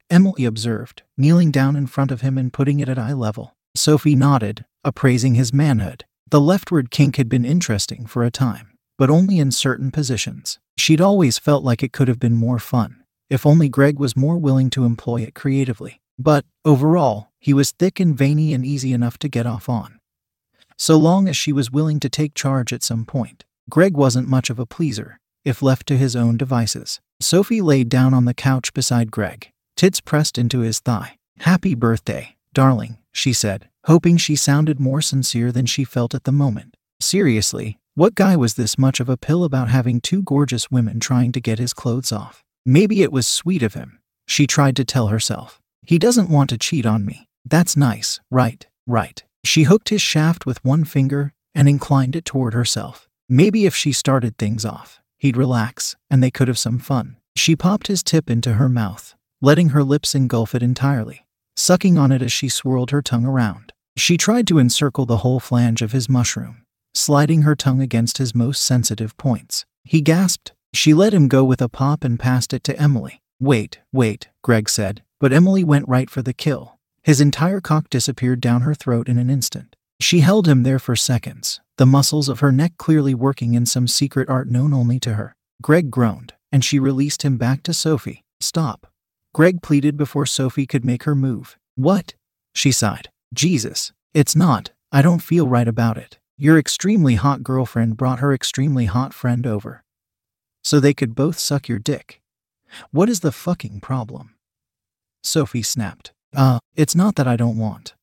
Emily 0.08 0.44
observed, 0.44 1.02
kneeling 1.16 1.50
down 1.50 1.76
in 1.76 1.86
front 1.86 2.10
of 2.10 2.20
him 2.20 2.36
and 2.38 2.52
putting 2.52 2.80
it 2.80 2.88
at 2.88 2.98
eye 2.98 3.12
level. 3.12 3.54
Sophie 3.74 4.16
nodded, 4.16 4.64
appraising 4.84 5.34
his 5.34 5.52
manhood. 5.52 6.04
The 6.30 6.40
leftward 6.40 6.90
kink 6.90 7.16
had 7.16 7.28
been 7.28 7.44
interesting 7.44 8.06
for 8.06 8.24
a 8.24 8.30
time, 8.30 8.76
but 8.98 9.10
only 9.10 9.38
in 9.38 9.50
certain 9.50 9.90
positions. 9.90 10.58
She'd 10.76 11.00
always 11.00 11.38
felt 11.38 11.64
like 11.64 11.82
it 11.82 11.92
could 11.92 12.08
have 12.08 12.20
been 12.20 12.34
more 12.34 12.58
fun, 12.58 13.04
if 13.28 13.46
only 13.46 13.68
Greg 13.68 13.98
was 13.98 14.16
more 14.16 14.38
willing 14.38 14.70
to 14.70 14.84
employ 14.84 15.22
it 15.22 15.34
creatively. 15.34 16.00
But, 16.18 16.44
overall, 16.64 17.28
he 17.38 17.54
was 17.54 17.72
thick 17.72 18.00
and 18.00 18.16
veiny 18.16 18.52
and 18.52 18.64
easy 18.64 18.92
enough 18.92 19.18
to 19.18 19.28
get 19.28 19.46
off 19.46 19.68
on. 19.68 19.99
So 20.80 20.96
long 20.96 21.28
as 21.28 21.36
she 21.36 21.52
was 21.52 21.70
willing 21.70 22.00
to 22.00 22.08
take 22.08 22.32
charge 22.32 22.72
at 22.72 22.82
some 22.82 23.04
point. 23.04 23.44
Greg 23.68 23.98
wasn't 23.98 24.30
much 24.30 24.48
of 24.48 24.58
a 24.58 24.64
pleaser, 24.64 25.20
if 25.44 25.60
left 25.60 25.86
to 25.88 25.98
his 25.98 26.16
own 26.16 26.38
devices. 26.38 27.00
Sophie 27.20 27.60
laid 27.60 27.90
down 27.90 28.14
on 28.14 28.24
the 28.24 28.32
couch 28.32 28.72
beside 28.72 29.10
Greg, 29.10 29.50
tits 29.76 30.00
pressed 30.00 30.38
into 30.38 30.60
his 30.60 30.80
thigh. 30.80 31.18
Happy 31.40 31.74
birthday, 31.74 32.34
darling, 32.54 32.96
she 33.12 33.34
said, 33.34 33.68
hoping 33.84 34.16
she 34.16 34.34
sounded 34.34 34.80
more 34.80 35.02
sincere 35.02 35.52
than 35.52 35.66
she 35.66 35.84
felt 35.84 36.14
at 36.14 36.24
the 36.24 36.32
moment. 36.32 36.78
Seriously, 36.98 37.78
what 37.94 38.14
guy 38.14 38.34
was 38.34 38.54
this 38.54 38.78
much 38.78 39.00
of 39.00 39.10
a 39.10 39.18
pill 39.18 39.44
about 39.44 39.68
having 39.68 40.00
two 40.00 40.22
gorgeous 40.22 40.70
women 40.70 40.98
trying 40.98 41.30
to 41.32 41.42
get 41.42 41.58
his 41.58 41.74
clothes 41.74 42.10
off? 42.10 42.42
Maybe 42.64 43.02
it 43.02 43.12
was 43.12 43.26
sweet 43.26 43.62
of 43.62 43.74
him, 43.74 43.98
she 44.26 44.46
tried 44.46 44.76
to 44.76 44.86
tell 44.86 45.08
herself. 45.08 45.60
He 45.82 45.98
doesn't 45.98 46.30
want 46.30 46.48
to 46.48 46.56
cheat 46.56 46.86
on 46.86 47.04
me. 47.04 47.26
That's 47.44 47.76
nice, 47.76 48.18
right, 48.30 48.66
right. 48.86 49.22
She 49.44 49.64
hooked 49.64 49.88
his 49.88 50.02
shaft 50.02 50.46
with 50.46 50.64
one 50.64 50.84
finger 50.84 51.32
and 51.54 51.68
inclined 51.68 52.16
it 52.16 52.24
toward 52.24 52.54
herself. 52.54 53.08
Maybe 53.28 53.66
if 53.66 53.74
she 53.74 53.92
started 53.92 54.36
things 54.36 54.64
off, 54.64 55.00
He'd 55.20 55.36
relax, 55.36 55.96
and 56.08 56.22
they 56.22 56.30
could 56.30 56.48
have 56.48 56.58
some 56.58 56.78
fun. 56.78 57.18
She 57.36 57.54
popped 57.54 57.88
his 57.88 58.02
tip 58.02 58.30
into 58.30 58.54
her 58.54 58.70
mouth, 58.70 59.14
letting 59.42 59.68
her 59.68 59.84
lips 59.84 60.14
engulf 60.14 60.54
it 60.54 60.62
entirely, 60.62 61.26
sucking 61.56 61.98
on 61.98 62.10
it 62.10 62.22
as 62.22 62.32
she 62.32 62.48
swirled 62.48 62.90
her 62.90 63.02
tongue 63.02 63.26
around. 63.26 63.74
She 63.98 64.16
tried 64.16 64.46
to 64.46 64.58
encircle 64.58 65.04
the 65.04 65.18
whole 65.18 65.38
flange 65.38 65.82
of 65.82 65.92
his 65.92 66.08
mushroom, 66.08 66.64
sliding 66.94 67.42
her 67.42 67.54
tongue 67.54 67.82
against 67.82 68.16
his 68.16 68.34
most 68.34 68.62
sensitive 68.62 69.14
points. 69.18 69.66
He 69.84 70.00
gasped. 70.00 70.52
She 70.72 70.94
let 70.94 71.12
him 71.12 71.28
go 71.28 71.44
with 71.44 71.60
a 71.60 71.68
pop 71.68 72.02
and 72.02 72.18
passed 72.18 72.54
it 72.54 72.64
to 72.64 72.80
Emily. 72.80 73.20
Wait, 73.38 73.80
wait, 73.92 74.28
Greg 74.42 74.70
said, 74.70 75.02
but 75.18 75.34
Emily 75.34 75.64
went 75.64 75.86
right 75.86 76.08
for 76.08 76.22
the 76.22 76.32
kill. 76.32 76.78
His 77.10 77.20
entire 77.20 77.60
cock 77.60 77.90
disappeared 77.90 78.40
down 78.40 78.60
her 78.60 78.72
throat 78.72 79.08
in 79.08 79.18
an 79.18 79.30
instant. 79.30 79.74
She 79.98 80.20
held 80.20 80.46
him 80.46 80.62
there 80.62 80.78
for 80.78 80.94
seconds, 80.94 81.60
the 81.76 81.84
muscles 81.84 82.28
of 82.28 82.38
her 82.38 82.52
neck 82.52 82.74
clearly 82.76 83.14
working 83.14 83.54
in 83.54 83.66
some 83.66 83.88
secret 83.88 84.28
art 84.28 84.48
known 84.48 84.72
only 84.72 85.00
to 85.00 85.14
her. 85.14 85.34
Greg 85.60 85.90
groaned, 85.90 86.34
and 86.52 86.64
she 86.64 86.78
released 86.78 87.22
him 87.22 87.36
back 87.36 87.64
to 87.64 87.74
Sophie. 87.74 88.22
Stop. 88.40 88.86
Greg 89.34 89.60
pleaded 89.60 89.96
before 89.96 90.24
Sophie 90.24 90.68
could 90.68 90.84
make 90.84 91.02
her 91.02 91.16
move. 91.16 91.58
What? 91.74 92.14
She 92.54 92.70
sighed. 92.70 93.08
Jesus. 93.34 93.90
It's 94.14 94.36
not. 94.36 94.70
I 94.92 95.02
don't 95.02 95.18
feel 95.18 95.48
right 95.48 95.66
about 95.66 95.96
it. 95.96 96.20
Your 96.38 96.60
extremely 96.60 97.16
hot 97.16 97.42
girlfriend 97.42 97.96
brought 97.96 98.20
her 98.20 98.32
extremely 98.32 98.84
hot 98.84 99.12
friend 99.12 99.48
over. 99.48 99.82
So 100.62 100.78
they 100.78 100.94
could 100.94 101.16
both 101.16 101.40
suck 101.40 101.66
your 101.66 101.80
dick. 101.80 102.20
What 102.92 103.08
is 103.08 103.18
the 103.18 103.32
fucking 103.32 103.80
problem? 103.80 104.36
Sophie 105.24 105.64
snapped. 105.64 106.12
Uh, 106.34 106.58
it's 106.74 106.94
not 106.94 107.16
that 107.16 107.26
I 107.26 107.36
don't 107.36 107.58
want. 107.58 107.94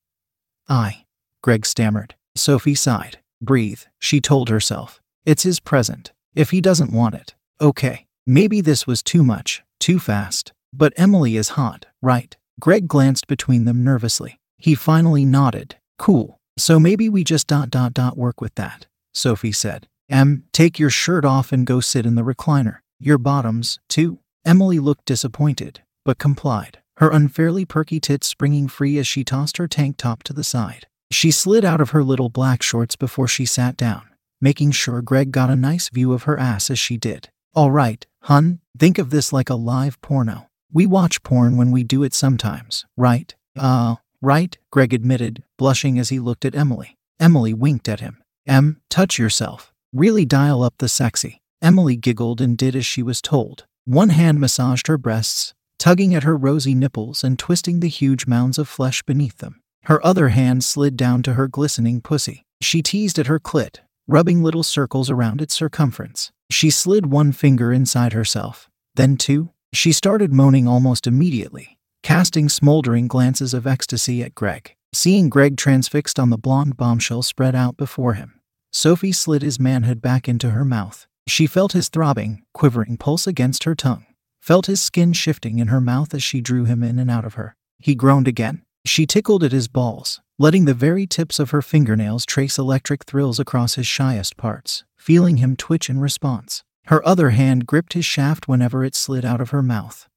I. 0.68 1.06
Greg 1.42 1.66
stammered. 1.66 2.16
Sophie 2.36 2.76
sighed. 2.76 3.20
Breathe, 3.42 3.82
she 4.00 4.20
told 4.20 4.50
herself. 4.50 5.00
It's 5.26 5.44
his 5.44 5.60
present. 5.60 6.12
If 6.36 6.52
he 6.52 6.62
doesn't 6.62 6.92
want 6.92 7.16
it, 7.16 7.36
okay. 7.62 8.06
Maybe 8.26 8.62
this 8.62 8.86
was 8.86 9.02
too 9.02 9.24
much, 9.24 9.64
too 9.80 10.00
fast. 10.00 10.52
But 10.74 10.94
Emily 10.98 11.38
is 11.38 11.50
hot, 11.50 11.86
right? 12.02 12.36
Greg 12.60 12.88
glanced 12.88 13.28
between 13.28 13.66
them 13.66 13.84
nervously. 13.84 14.40
He 14.58 14.76
finally 14.76 15.24
nodded. 15.24 15.78
Cool. 15.98 16.40
So 16.58 16.80
maybe 16.80 17.08
we 17.08 17.24
just 17.24 17.48
dot 17.48 17.70
dot 17.70 17.94
dot 17.94 18.18
work 18.18 18.42
with 18.42 18.56
that, 18.56 18.88
Sophie 19.14 19.52
said. 19.52 19.88
Em, 20.10 20.44
take 20.52 20.80
your 20.80 20.90
shirt 20.90 21.24
off 21.24 21.52
and 21.52 21.66
go 21.68 21.80
sit 21.80 22.06
in 22.06 22.16
the 22.16 22.24
recliner. 22.24 22.80
Your 23.00 23.18
bottoms, 23.18 23.80
too. 23.88 24.20
Emily 24.46 24.80
looked 24.80 25.06
disappointed, 25.06 25.82
but 26.04 26.18
complied, 26.18 26.80
her 26.98 27.10
unfairly 27.10 27.66
perky 27.66 28.00
tits 28.00 28.28
springing 28.28 28.68
free 28.68 28.98
as 28.98 29.08
she 29.08 29.24
tossed 29.24 29.58
her 29.58 29.68
tank 29.68 29.98
top 29.98 30.24
to 30.24 30.34
the 30.34 30.44
side. 30.44 30.88
She 31.12 31.32
slid 31.32 31.64
out 31.64 31.80
of 31.80 31.92
her 31.92 32.04
little 32.04 32.30
black 32.30 32.62
shorts 32.62 32.96
before 32.96 33.28
she 33.28 33.46
sat 33.46 33.78
down, 33.78 34.04
making 34.42 34.72
sure 34.72 35.02
Greg 35.02 35.32
got 35.32 35.50
a 35.50 35.56
nice 35.56 35.90
view 35.90 36.12
of 36.12 36.24
her 36.24 36.40
ass 36.40 36.70
as 36.70 36.80
she 36.80 36.98
did. 36.98 37.30
All 37.56 37.72
right, 37.72 38.06
hun, 38.24 38.60
think 38.78 38.98
of 38.98 39.10
this 39.10 39.32
like 39.32 39.50
a 39.50 39.56
live 39.56 40.02
porno. 40.02 40.50
We 40.72 40.86
watch 40.86 41.24
porn 41.24 41.56
when 41.56 41.72
we 41.72 41.84
do 41.84 42.04
it 42.04 42.14
sometimes, 42.14 42.86
right? 42.98 43.34
Uh, 43.58 43.96
right, 44.22 44.58
Greg 44.72 44.94
admitted, 44.94 45.44
blushing 45.58 45.98
as 45.98 46.10
he 46.10 46.20
looked 46.20 46.46
at 46.46 46.56
Emily. 46.56 46.98
Emily 47.20 47.54
winked 47.54 47.88
at 47.88 48.00
him. 48.00 48.22
Em, 48.46 48.82
touch 48.90 49.18
yourself. 49.18 49.72
Really 49.94 50.26
dial 50.26 50.64
up 50.64 50.76
the 50.80 50.90
sexy. 50.90 51.42
Emily 51.62 51.96
giggled 51.96 52.42
and 52.42 52.58
did 52.58 52.76
as 52.76 52.86
she 52.86 53.02
was 53.02 53.22
told. 53.22 53.66
One 53.86 54.10
hand 54.10 54.40
massaged 54.40 54.88
her 54.88 54.98
breasts, 54.98 55.54
tugging 55.80 56.14
at 56.16 56.24
her 56.24 56.36
rosy 56.36 56.74
nipples 56.76 57.24
and 57.24 57.38
twisting 57.38 57.80
the 57.80 57.90
huge 57.90 58.28
mounds 58.28 58.58
of 58.58 58.68
flesh 58.68 59.04
beneath 59.04 59.38
them. 59.38 59.62
Her 59.84 60.06
other 60.06 60.30
hand 60.30 60.64
slid 60.64 60.98
down 60.98 61.24
to 61.24 61.34
her 61.34 61.48
glistening 61.48 62.02
pussy. 62.02 62.44
She 62.62 62.82
teased 62.82 63.20
at 63.20 63.28
her 63.28 63.40
clit, 63.40 63.80
rubbing 64.08 64.44
little 64.44 64.64
circles 64.64 65.10
around 65.10 65.42
its 65.42 65.54
circumference. 65.54 66.32
She 66.50 66.70
slid 66.70 67.08
one 67.08 67.32
finger 67.32 67.72
inside 67.72 68.14
herself, 68.14 68.70
then 68.96 69.18
two. 69.18 69.52
She 69.74 69.92
started 69.92 70.34
moaning 70.34 70.68
almost 70.68 71.08
immediately, 71.08 71.78
casting 72.04 72.50
smoldering 72.50 73.08
glances 73.08 73.54
of 73.54 73.68
ecstasy 73.68 74.24
at 74.24 74.34
Greg. 74.36 74.76
Seeing 74.94 75.30
Greg 75.30 75.58
transfixed 75.58 76.20
on 76.20 76.30
the 76.30 76.38
blonde 76.38 76.78
bombshell 76.78 77.22
spread 77.22 77.54
out 77.54 77.78
before 77.78 78.14
him, 78.14 78.38
Sophie 78.72 79.12
slid 79.12 79.42
his 79.42 79.60
manhood 79.60 80.02
back 80.02 80.28
into 80.28 80.52
her 80.52 80.66
mouth. 80.66 81.08
She 81.28 81.48
felt 81.48 81.74
his 81.74 81.90
throbbing, 81.90 82.44
quivering 82.54 82.98
pulse 82.98 83.28
against 83.28 83.66
her 83.66 83.76
tongue, 83.76 84.06
felt 84.48 84.68
his 84.68 84.82
skin 84.82 85.12
shifting 85.12 85.60
in 85.60 85.68
her 85.68 85.82
mouth 85.82 86.14
as 86.14 86.24
she 86.24 86.40
drew 86.40 86.64
him 86.64 86.82
in 86.82 86.98
and 87.00 87.12
out 87.12 87.26
of 87.26 87.34
her. 87.34 87.54
He 87.80 87.96
groaned 87.96 88.30
again. 88.30 88.62
She 88.86 89.06
tickled 89.06 89.44
at 89.44 89.52
his 89.52 89.68
balls, 89.68 90.22
letting 90.40 90.64
the 90.64 90.74
very 90.74 91.06
tips 91.06 91.38
of 91.38 91.50
her 91.50 91.62
fingernails 91.62 92.26
trace 92.26 92.58
electric 92.58 93.04
thrills 93.04 93.42
across 93.42 93.76
his 93.76 93.86
shyest 93.86 94.38
parts, 94.38 94.86
feeling 94.96 95.36
him 95.36 95.58
twitch 95.58 95.90
in 95.90 96.00
response. 96.00 96.64
Her 96.86 97.06
other 97.06 97.32
hand 97.32 97.68
gripped 97.68 97.92
his 97.92 98.06
shaft 98.06 98.48
whenever 98.48 98.86
it 98.86 98.96
slid 98.96 99.26
out 99.26 99.42
of 99.42 99.50
her 99.50 99.62
mouth, 99.62 100.08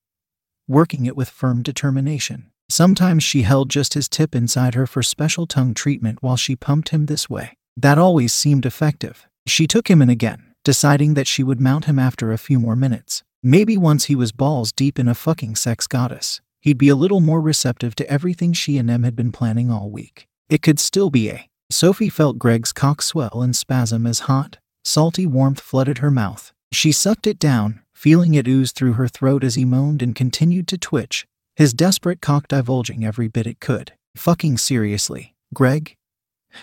working 0.69 1.07
it 1.07 1.17
with 1.17 1.29
firm 1.29 1.61
determination. 1.65 2.53
Sometimes 2.69 3.25
she 3.25 3.43
held 3.43 3.69
just 3.69 3.95
his 3.95 4.09
tip 4.09 4.37
inside 4.37 4.77
her 4.77 4.87
for 4.87 5.03
special 5.03 5.49
tongue 5.49 5.75
treatment 5.75 6.23
while 6.23 6.37
she 6.37 6.55
pumped 6.55 6.91
him 6.91 7.07
this 7.07 7.29
way. 7.29 7.57
That 7.77 7.99
always 7.99 8.33
seemed 8.33 8.65
effective. 8.65 9.27
She 9.49 9.67
took 9.67 9.91
him 9.91 10.01
in 10.01 10.09
again, 10.09 10.55
deciding 10.63 11.15
that 11.15 11.27
she 11.27 11.43
would 11.43 11.61
mount 11.61 11.87
him 11.87 11.99
after 11.99 12.31
a 12.31 12.39
few 12.39 12.61
more 12.61 12.77
minutes. 12.77 13.25
Maybe 13.43 13.79
once 13.79 14.05
he 14.05 14.15
was 14.15 14.33
balls 14.33 14.71
deep 14.71 14.99
in 14.99 15.09
a 15.09 15.15
fucking 15.15 15.57
sex 15.57 15.87
goddess, 15.87 16.43
he'd 16.61 16.77
be 16.77 16.91
a 16.91 16.95
little 16.95 17.21
more 17.21 17.41
receptive 17.41 17.95
to 17.97 18.11
everything 18.11 18.53
she 18.53 18.77
and 18.77 18.91
Em 18.91 19.03
had 19.03 19.17
been 19.17 19.33
planning 19.33 19.71
all 19.71 19.91
week. 19.91 20.29
It 20.51 20.61
could 20.61 20.79
still 20.79 21.09
be 21.09 21.31
a. 21.31 21.49
Sophie 21.71 22.11
felt 22.11 22.39
Greg's 22.39 22.71
cock 22.71 23.01
swell 23.01 23.41
and 23.41 23.57
spasm 23.57 24.07
as 24.07 24.21
hot, 24.21 24.59
salty 24.85 25.25
warmth 25.25 25.61
flooded 25.61 25.99
her 25.99 26.11
mouth. 26.11 26.53
She 26.71 26.93
sucked 26.93 27.27
it 27.27 27.39
down, 27.39 27.81
feeling 27.95 28.35
it 28.35 28.47
ooze 28.47 28.73
through 28.73 28.95
her 28.95 29.09
throat 29.09 29.43
as 29.43 29.55
he 29.55 29.65
moaned 29.65 30.03
and 30.03 30.15
continued 30.15 30.69
to 30.69 30.77
twitch, 30.77 31.27
his 31.57 31.73
desperate 31.73 32.21
cock 32.21 32.47
divulging 32.47 33.07
every 33.07 33.29
bit 33.29 33.47
it 33.47 33.61
could. 33.61 33.93
Fucking 34.17 34.59
seriously, 34.59 35.35
Greg? 35.55 35.95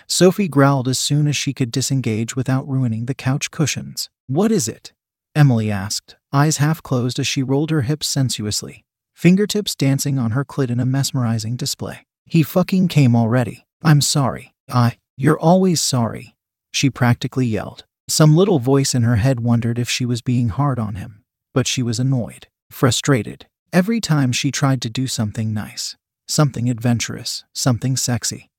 Sophie 0.06 0.48
growled 0.48 0.88
as 0.88 1.00
soon 1.00 1.28
as 1.28 1.36
she 1.36 1.54
could 1.54 1.72
disengage 1.72 2.36
without 2.36 2.68
ruining 2.68 3.08
the 3.08 3.16
couch 3.16 3.50
cushions. 3.50 4.10
What 4.28 4.52
is 4.52 4.68
it? 4.68 4.94
Emily 5.38 5.70
asked, 5.70 6.16
eyes 6.34 6.58
half 6.58 6.82
closed 6.82 7.20
as 7.20 7.28
she 7.28 7.44
rolled 7.44 7.70
her 7.70 7.82
hips 7.82 8.08
sensuously, 8.08 8.84
fingertips 9.14 9.76
dancing 9.76 10.18
on 10.18 10.32
her 10.32 10.44
clit 10.44 10.72
in 10.72 10.80
a 10.80 10.86
mesmerizing 10.86 11.56
display. 11.56 12.08
He 12.26 12.42
fucking 12.42 12.88
came 12.88 13.16
already. 13.16 13.68
I'm 13.84 14.02
sorry. 14.02 14.56
I. 14.68 14.98
You're 15.16 15.40
always 15.40 15.80
sorry. 15.80 16.36
She 16.74 16.90
practically 16.90 17.46
yelled. 17.46 17.86
Some 18.10 18.36
little 18.36 18.58
voice 18.58 18.96
in 18.96 19.04
her 19.04 19.18
head 19.18 19.40
wondered 19.40 19.78
if 19.78 19.88
she 19.88 20.08
was 20.08 20.24
being 20.24 20.50
hard 20.50 20.80
on 20.80 20.96
him, 20.96 21.24
but 21.54 21.68
she 21.68 21.84
was 21.84 22.00
annoyed, 22.00 22.48
frustrated. 22.72 23.46
Every 23.72 24.02
time 24.02 24.32
she 24.32 24.50
tried 24.50 24.82
to 24.82 24.90
do 24.90 25.06
something 25.06 25.54
nice, 25.54 25.96
something 26.28 26.68
adventurous, 26.68 27.44
something 27.54 27.96
sexy, 27.96 28.50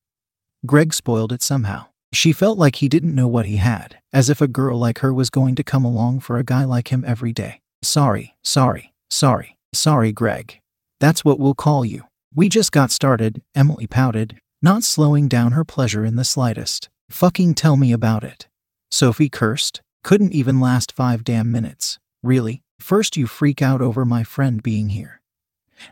Greg 0.64 0.94
spoiled 0.94 1.32
it 1.32 1.42
somehow. 1.42 1.86
She 2.12 2.32
felt 2.32 2.58
like 2.58 2.76
he 2.76 2.88
didn't 2.88 3.14
know 3.14 3.28
what 3.28 3.46
he 3.46 3.56
had, 3.56 3.98
as 4.12 4.30
if 4.30 4.40
a 4.40 4.48
girl 4.48 4.78
like 4.78 5.00
her 5.00 5.12
was 5.12 5.30
going 5.30 5.54
to 5.56 5.62
come 5.62 5.84
along 5.84 6.20
for 6.20 6.38
a 6.38 6.44
guy 6.44 6.64
like 6.64 6.88
him 6.88 7.04
every 7.06 7.32
day. 7.32 7.60
Sorry, 7.82 8.34
sorry, 8.42 8.94
sorry, 9.10 9.58
sorry, 9.74 10.12
Greg. 10.12 10.60
That's 11.00 11.24
what 11.24 11.38
we'll 11.38 11.54
call 11.54 11.84
you. 11.84 12.04
We 12.34 12.48
just 12.48 12.72
got 12.72 12.90
started, 12.90 13.42
Emily 13.54 13.86
pouted, 13.86 14.38
not 14.62 14.84
slowing 14.84 15.28
down 15.28 15.52
her 15.52 15.64
pleasure 15.64 16.04
in 16.04 16.16
the 16.16 16.24
slightest. 16.24 16.88
Fucking 17.10 17.54
tell 17.54 17.76
me 17.76 17.92
about 17.92 18.24
it. 18.24 18.48
Sophie 18.90 19.28
cursed. 19.28 19.82
Couldn't 20.02 20.32
even 20.32 20.60
last 20.60 20.92
five 20.92 21.24
damn 21.24 21.50
minutes. 21.50 21.98
Really? 22.22 22.62
First 22.80 23.16
you 23.16 23.26
freak 23.26 23.60
out 23.60 23.80
over 23.80 24.04
my 24.04 24.24
friend 24.24 24.62
being 24.62 24.90
here. 24.90 25.20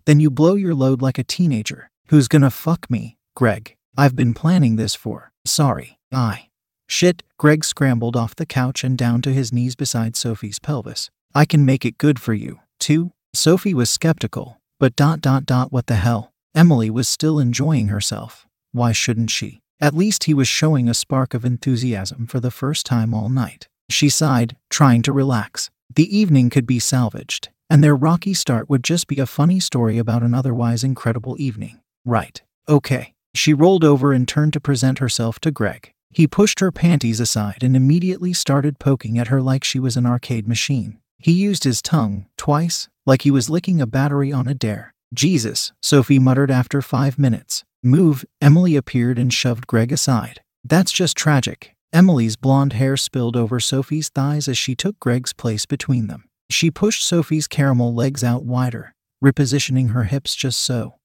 Then 0.04 0.20
you 0.20 0.30
blow 0.30 0.54
your 0.54 0.74
load 0.74 1.02
like 1.02 1.18
a 1.18 1.24
teenager. 1.24 1.90
Who's 2.08 2.28
gonna 2.28 2.50
fuck 2.50 2.90
me, 2.90 3.16
Greg? 3.34 3.76
I've 3.96 4.16
been 4.16 4.34
planning 4.34 4.76
this 4.76 4.94
for. 4.94 5.32
Sorry. 5.44 5.95
I. 6.12 6.48
Shit, 6.88 7.22
Greg 7.38 7.64
scrambled 7.64 8.16
off 8.16 8.36
the 8.36 8.46
couch 8.46 8.84
and 8.84 8.96
down 8.96 9.22
to 9.22 9.32
his 9.32 9.52
knees 9.52 9.74
beside 9.74 10.16
Sophie's 10.16 10.58
pelvis. 10.58 11.10
I 11.34 11.44
can 11.44 11.64
make 11.64 11.84
it 11.84 11.98
good 11.98 12.20
for 12.20 12.32
you, 12.32 12.60
too. 12.78 13.12
Sophie 13.34 13.74
was 13.74 13.90
skeptical, 13.90 14.58
but 14.78 14.96
dot 14.96 15.20
dot 15.20 15.44
dot 15.44 15.72
what 15.72 15.86
the 15.86 15.96
hell? 15.96 16.32
Emily 16.54 16.88
was 16.88 17.08
still 17.08 17.38
enjoying 17.38 17.88
herself. 17.88 18.46
Why 18.72 18.92
shouldn't 18.92 19.30
she? 19.30 19.60
At 19.80 19.94
least 19.94 20.24
he 20.24 20.32
was 20.32 20.48
showing 20.48 20.88
a 20.88 20.94
spark 20.94 21.34
of 21.34 21.44
enthusiasm 21.44 22.26
for 22.26 22.40
the 22.40 22.50
first 22.50 22.86
time 22.86 23.12
all 23.12 23.28
night. 23.28 23.68
She 23.90 24.08
sighed, 24.08 24.56
trying 24.70 25.02
to 25.02 25.12
relax. 25.12 25.70
The 25.94 26.16
evening 26.16 26.50
could 26.50 26.66
be 26.66 26.78
salvaged, 26.78 27.50
and 27.68 27.84
their 27.84 27.94
rocky 27.94 28.32
start 28.32 28.70
would 28.70 28.82
just 28.82 29.06
be 29.06 29.18
a 29.18 29.26
funny 29.26 29.60
story 29.60 29.98
about 29.98 30.22
an 30.22 30.34
otherwise 30.34 30.82
incredible 30.82 31.36
evening. 31.38 31.80
Right. 32.04 32.42
Okay. 32.68 33.12
She 33.34 33.52
rolled 33.52 33.84
over 33.84 34.12
and 34.12 34.26
turned 34.26 34.54
to 34.54 34.60
present 34.60 34.98
herself 34.98 35.38
to 35.40 35.50
Greg. 35.50 35.92
He 36.10 36.26
pushed 36.26 36.60
her 36.60 36.72
panties 36.72 37.20
aside 37.20 37.62
and 37.62 37.76
immediately 37.76 38.32
started 38.32 38.78
poking 38.78 39.18
at 39.18 39.28
her 39.28 39.42
like 39.42 39.64
she 39.64 39.78
was 39.78 39.96
an 39.96 40.06
arcade 40.06 40.48
machine. 40.48 40.98
He 41.18 41.32
used 41.32 41.64
his 41.64 41.82
tongue, 41.82 42.26
twice, 42.36 42.88
like 43.04 43.22
he 43.22 43.30
was 43.30 43.50
licking 43.50 43.80
a 43.80 43.86
battery 43.86 44.32
on 44.32 44.48
a 44.48 44.54
dare. 44.54 44.94
Jesus, 45.14 45.72
Sophie 45.82 46.18
muttered 46.18 46.50
after 46.50 46.82
five 46.82 47.18
minutes. 47.18 47.64
Move, 47.82 48.24
Emily 48.40 48.76
appeared 48.76 49.18
and 49.18 49.32
shoved 49.32 49.66
Greg 49.66 49.92
aside. 49.92 50.40
That's 50.64 50.92
just 50.92 51.16
tragic. 51.16 51.74
Emily's 51.92 52.36
blonde 52.36 52.74
hair 52.74 52.96
spilled 52.96 53.36
over 53.36 53.60
Sophie's 53.60 54.08
thighs 54.08 54.48
as 54.48 54.58
she 54.58 54.74
took 54.74 54.98
Greg's 54.98 55.32
place 55.32 55.66
between 55.66 56.08
them. 56.08 56.24
She 56.50 56.70
pushed 56.70 57.04
Sophie's 57.04 57.46
caramel 57.46 57.94
legs 57.94 58.24
out 58.24 58.44
wider, 58.44 58.94
repositioning 59.22 59.90
her 59.90 60.04
hips 60.04 60.34
just 60.34 60.58
so 60.58 60.96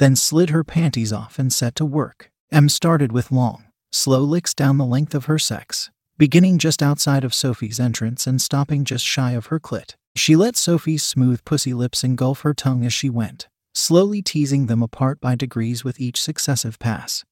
then 0.00 0.16
slid 0.16 0.48
her 0.48 0.64
panties 0.64 1.12
off 1.12 1.38
and 1.38 1.52
set 1.52 1.74
to 1.76 1.84
work. 1.84 2.30
Em 2.50 2.70
started 2.70 3.12
with 3.12 3.30
long, 3.30 3.66
slow 3.90 4.20
licks 4.20 4.54
down 4.54 4.78
the 4.78 4.84
length 4.84 5.14
of 5.14 5.26
her 5.26 5.38
sex, 5.38 5.90
beginning 6.16 6.58
just 6.58 6.82
outside 6.82 7.24
of 7.24 7.34
Sophie's 7.34 7.80
entrance 7.80 8.26
and 8.26 8.40
stopping 8.40 8.84
just 8.84 9.04
shy 9.04 9.32
of 9.32 9.46
her 9.46 9.58
clit. 9.60 9.94
She 10.16 10.36
let 10.36 10.56
Sophie's 10.56 11.02
smooth 11.02 11.44
pussy 11.44 11.72
lips 11.72 12.04
engulf 12.04 12.40
her 12.42 12.54
tongue 12.54 12.84
as 12.84 12.92
she 12.92 13.08
went, 13.08 13.48
slowly 13.74 14.22
teasing 14.22 14.66
them 14.66 14.82
apart 14.82 15.20
by 15.20 15.34
degrees 15.34 15.84
with 15.84 16.00
each 16.00 16.20
successive 16.20 16.78
pass. 16.78 17.24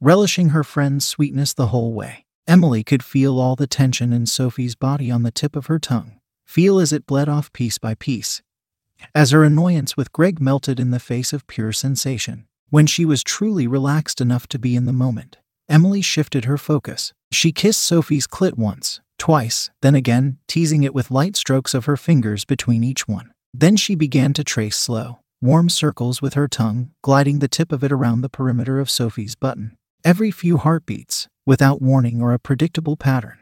Relishing 0.00 0.50
her 0.50 0.64
friend's 0.64 1.04
sweetness 1.04 1.54
the 1.54 1.68
whole 1.68 1.92
way, 1.92 2.24
Emily 2.46 2.82
could 2.82 3.04
feel 3.04 3.38
all 3.38 3.54
the 3.54 3.66
tension 3.66 4.12
in 4.12 4.26
Sophie's 4.26 4.74
body 4.74 5.10
on 5.10 5.22
the 5.22 5.30
tip 5.30 5.54
of 5.54 5.66
her 5.66 5.78
tongue, 5.78 6.18
feel 6.46 6.80
as 6.80 6.92
it 6.92 7.06
bled 7.06 7.28
off 7.28 7.52
piece 7.52 7.78
by 7.78 7.94
piece, 7.94 8.42
as 9.14 9.30
her 9.30 9.44
annoyance 9.44 9.96
with 9.96 10.12
Greg 10.12 10.40
melted 10.40 10.80
in 10.80 10.90
the 10.90 10.98
face 10.98 11.32
of 11.32 11.46
pure 11.46 11.72
sensation. 11.72 12.46
When 12.70 12.86
she 12.86 13.04
was 13.04 13.22
truly 13.22 13.66
relaxed 13.66 14.20
enough 14.20 14.46
to 14.48 14.58
be 14.58 14.76
in 14.76 14.86
the 14.86 14.92
moment, 14.92 15.38
Emily 15.70 16.02
shifted 16.02 16.46
her 16.46 16.58
focus. 16.58 17.12
She 17.30 17.52
kissed 17.52 17.80
Sophie's 17.80 18.26
clit 18.26 18.58
once, 18.58 19.00
twice, 19.18 19.70
then 19.82 19.94
again, 19.94 20.38
teasing 20.48 20.82
it 20.82 20.92
with 20.92 21.12
light 21.12 21.36
strokes 21.36 21.74
of 21.74 21.84
her 21.84 21.96
fingers 21.96 22.44
between 22.44 22.82
each 22.82 23.06
one. 23.06 23.30
Then 23.54 23.76
she 23.76 23.94
began 23.94 24.32
to 24.32 24.42
trace 24.42 24.76
slow, 24.76 25.20
warm 25.40 25.68
circles 25.68 26.20
with 26.20 26.34
her 26.34 26.48
tongue, 26.48 26.90
gliding 27.02 27.38
the 27.38 27.46
tip 27.46 27.70
of 27.70 27.84
it 27.84 27.92
around 27.92 28.22
the 28.22 28.28
perimeter 28.28 28.80
of 28.80 28.90
Sophie's 28.90 29.36
button. 29.36 29.76
Every 30.04 30.32
few 30.32 30.56
heartbeats, 30.56 31.28
without 31.46 31.80
warning 31.80 32.20
or 32.20 32.32
a 32.32 32.40
predictable 32.40 32.96
pattern. 32.96 33.38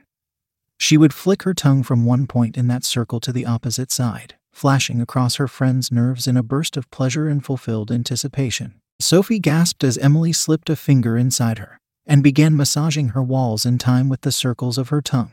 She 0.76 0.99
would 0.99 1.14
flick 1.14 1.44
her 1.44 1.54
tongue 1.54 1.82
from 1.82 2.04
one 2.04 2.26
point 2.26 2.58
in 2.58 2.66
that 2.68 2.85
circle 2.85 3.20
to 3.20 3.32
the 3.32 3.47
opposite 3.47 3.90
side 3.90 4.35
flashing 4.52 5.00
across 5.00 5.37
her 5.37 5.47
friend's 5.47 5.92
nerves 5.92 6.26
in 6.26 6.37
a 6.37 6.42
burst 6.42 6.76
of 6.76 6.90
pleasure 6.90 7.28
and 7.28 7.44
fulfilled 7.44 7.92
anticipation. 7.92 8.75
Sophie 8.99 9.38
gasped 9.38 9.85
as 9.85 9.97
Emily 9.99 10.32
slipped 10.32 10.68
a 10.68 10.75
finger 10.75 11.16
inside 11.16 11.58
her 11.58 11.78
and 12.08 12.22
began 12.22 12.56
massaging 12.56 13.10
her 13.10 13.22
walls 13.22 13.64
in 13.64 13.78
time 13.78 14.08
with 14.08 14.22
the 14.22 14.32
circles 14.32 14.78
of 14.78 14.88
her 14.88 15.02
tongue. 15.02 15.32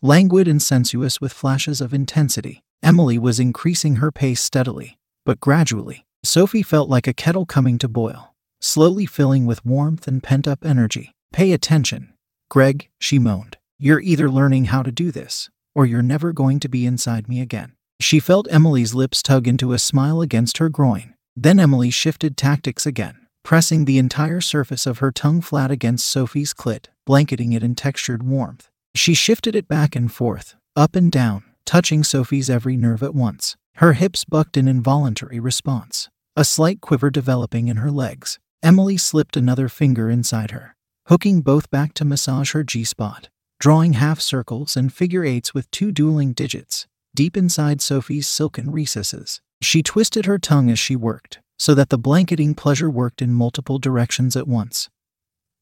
Languid 0.00 0.48
and 0.48 0.60
sensuous 0.62 1.20
with 1.20 1.32
flashes 1.32 1.80
of 1.80 1.94
intensity, 1.94 2.62
Emily 2.82 3.18
was 3.18 3.38
increasing 3.38 3.96
her 3.96 4.10
pace 4.10 4.40
steadily, 4.40 4.98
but 5.24 5.38
gradually, 5.38 6.04
Sophie 6.24 6.62
felt 6.62 6.88
like 6.88 7.06
a 7.06 7.12
kettle 7.12 7.46
coming 7.46 7.78
to 7.78 7.88
boil, 7.88 8.34
slowly 8.60 9.06
filling 9.06 9.44
with 9.46 9.64
warmth 9.64 10.08
and 10.08 10.22
pent 10.22 10.48
up 10.48 10.64
energy. 10.64 11.12
Pay 11.32 11.52
attention, 11.52 12.12
Greg, 12.48 12.88
she 12.98 13.18
moaned. 13.18 13.56
You're 13.78 14.00
either 14.00 14.30
learning 14.30 14.66
how 14.66 14.82
to 14.82 14.92
do 14.92 15.10
this, 15.10 15.50
or 15.74 15.86
you're 15.86 16.02
never 16.02 16.32
going 16.32 16.60
to 16.60 16.68
be 16.68 16.86
inside 16.86 17.28
me 17.28 17.40
again. 17.40 17.72
She 18.00 18.20
felt 18.20 18.46
Emily's 18.50 18.94
lips 18.94 19.22
tug 19.22 19.48
into 19.48 19.72
a 19.72 19.78
smile 19.78 20.20
against 20.20 20.58
her 20.58 20.68
groin. 20.68 21.14
Then 21.34 21.58
Emily 21.58 21.90
shifted 21.90 22.36
tactics 22.36 22.84
again, 22.84 23.21
pressing 23.42 23.84
the 23.84 23.98
entire 23.98 24.40
surface 24.40 24.86
of 24.86 24.98
her 24.98 25.10
tongue 25.10 25.40
flat 25.40 25.70
against 25.70 26.08
Sophie's 26.08 26.54
clit, 26.54 26.86
blanketing 27.04 27.52
it 27.52 27.62
in 27.62 27.74
textured 27.74 28.22
warmth. 28.22 28.70
She 28.94 29.14
shifted 29.14 29.56
it 29.56 29.68
back 29.68 29.96
and 29.96 30.12
forth, 30.12 30.54
up 30.76 30.94
and 30.94 31.10
down, 31.10 31.44
touching 31.64 32.04
Sophie's 32.04 32.50
every 32.50 32.76
nerve 32.76 33.02
at 33.02 33.14
once. 33.14 33.56
Her 33.76 33.94
hips 33.94 34.24
bucked 34.24 34.56
in 34.56 34.68
involuntary 34.68 35.40
response, 35.40 36.08
a 36.36 36.44
slight 36.44 36.80
quiver 36.80 37.10
developing 37.10 37.68
in 37.68 37.78
her 37.78 37.90
legs. 37.90 38.38
Emily 38.62 38.96
slipped 38.96 39.36
another 39.36 39.68
finger 39.68 40.08
inside 40.10 40.50
her, 40.50 40.76
hooking 41.06 41.40
both 41.40 41.70
back 41.70 41.94
to 41.94 42.04
massage 42.04 42.52
her 42.52 42.62
G 42.62 42.84
spot, 42.84 43.28
drawing 43.58 43.94
half 43.94 44.20
circles 44.20 44.76
and 44.76 44.92
figure 44.92 45.24
eights 45.24 45.54
with 45.54 45.70
two 45.70 45.90
dueling 45.90 46.32
digits, 46.32 46.86
deep 47.14 47.36
inside 47.36 47.80
Sophie's 47.80 48.26
silken 48.26 48.70
recesses. 48.70 49.40
She 49.60 49.82
twisted 49.82 50.26
her 50.26 50.38
tongue 50.38 50.70
as 50.70 50.78
she 50.78 50.96
worked, 50.96 51.40
so 51.58 51.74
that 51.74 51.90
the 51.90 51.98
blanketing 51.98 52.54
pleasure 52.54 52.90
worked 52.90 53.22
in 53.22 53.32
multiple 53.32 53.78
directions 53.78 54.36
at 54.36 54.48
once. 54.48 54.88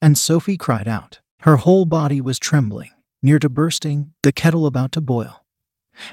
And 0.01 0.17
Sophie 0.17 0.57
cried 0.57 0.89
out. 0.89 1.21
Her 1.41 1.57
whole 1.57 1.85
body 1.85 2.21
was 2.21 2.39
trembling, 2.39 2.91
near 3.23 3.39
to 3.39 3.49
bursting, 3.49 4.13
the 4.23 4.33
kettle 4.33 4.67
about 4.67 4.93
to 4.93 5.01
boil. 5.01 5.45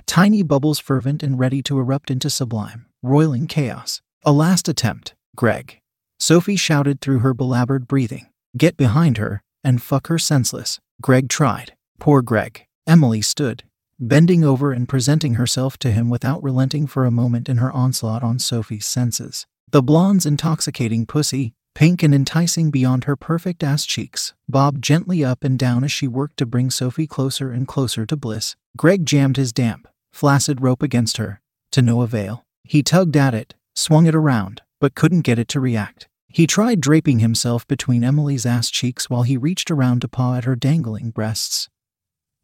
Tiny 0.05 0.43
bubbles 0.43 0.79
fervent 0.79 1.23
and 1.23 1.39
ready 1.39 1.61
to 1.63 1.79
erupt 1.79 2.11
into 2.11 2.29
sublime, 2.29 2.85
roiling 3.01 3.47
chaos. 3.47 4.01
A 4.25 4.31
last 4.31 4.67
attempt, 4.67 5.15
Greg. 5.35 5.79
Sophie 6.19 6.55
shouted 6.55 6.99
through 6.99 7.19
her 7.19 7.33
belabored 7.33 7.87
breathing. 7.87 8.27
Get 8.57 8.75
behind 8.75 9.17
her 9.17 9.43
and 9.63 9.81
fuck 9.81 10.07
her 10.07 10.17
senseless. 10.17 10.79
Greg 11.01 11.29
tried. 11.29 11.73
Poor 11.99 12.21
Greg. 12.21 12.65
Emily 12.87 13.21
stood, 13.21 13.63
bending 13.99 14.43
over 14.43 14.71
and 14.71 14.89
presenting 14.89 15.35
herself 15.35 15.77
to 15.77 15.91
him 15.91 16.09
without 16.09 16.41
relenting 16.41 16.87
for 16.87 17.05
a 17.05 17.11
moment 17.11 17.49
in 17.49 17.57
her 17.57 17.71
onslaught 17.71 18.23
on 18.23 18.39
Sophie's 18.39 18.87
senses. 18.87 19.45
The 19.69 19.83
blonde's 19.83 20.25
intoxicating 20.25 21.05
pussy, 21.05 21.53
pink 21.75 22.01
and 22.01 22.15
enticing 22.15 22.71
beyond 22.71 23.03
her 23.03 23.17
perfect 23.17 23.65
ass 23.65 23.85
cheeks, 23.85 24.33
bobbed 24.47 24.81
gently 24.81 25.25
up 25.25 25.43
and 25.43 25.59
down 25.59 25.83
as 25.83 25.91
she 25.91 26.07
worked 26.07 26.37
to 26.37 26.45
bring 26.45 26.69
Sophie 26.69 27.05
closer 27.05 27.51
and 27.51 27.67
closer 27.67 28.05
to 28.05 28.15
bliss. 28.15 28.55
Greg 28.77 29.05
jammed 29.05 29.35
his 29.35 29.51
damp, 29.51 29.89
flaccid 30.13 30.61
rope 30.61 30.81
against 30.81 31.17
her, 31.17 31.41
to 31.73 31.81
no 31.81 32.01
avail. 32.01 32.45
He 32.63 32.81
tugged 32.81 33.17
at 33.17 33.33
it, 33.33 33.55
swung 33.75 34.05
it 34.05 34.15
around, 34.15 34.61
but 34.79 34.95
couldn't 34.95 35.21
get 35.21 35.37
it 35.37 35.49
to 35.49 35.59
react. 35.59 36.07
He 36.29 36.47
tried 36.47 36.79
draping 36.79 37.19
himself 37.19 37.67
between 37.67 38.05
Emily's 38.05 38.45
ass 38.45 38.69
cheeks 38.69 39.09
while 39.09 39.23
he 39.23 39.35
reached 39.35 39.69
around 39.69 39.99
to 39.99 40.07
paw 40.07 40.35
at 40.35 40.45
her 40.45 40.55
dangling 40.55 41.11
breasts. 41.11 41.67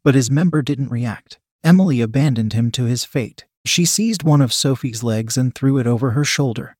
But 0.02 0.14
his 0.14 0.30
member 0.30 0.60
didn't 0.60 0.90
react. 0.90 1.38
Emily 1.62 2.02
abandoned 2.02 2.52
him 2.52 2.70
to 2.72 2.84
his 2.84 3.06
fate. 3.06 3.46
She 3.64 3.86
seized 3.86 4.24
one 4.24 4.42
of 4.42 4.52
Sophie's 4.52 5.02
legs 5.02 5.38
and 5.38 5.54
threw 5.54 5.78
it 5.78 5.86
over 5.86 6.10
her 6.10 6.24
shoulder, 6.24 6.76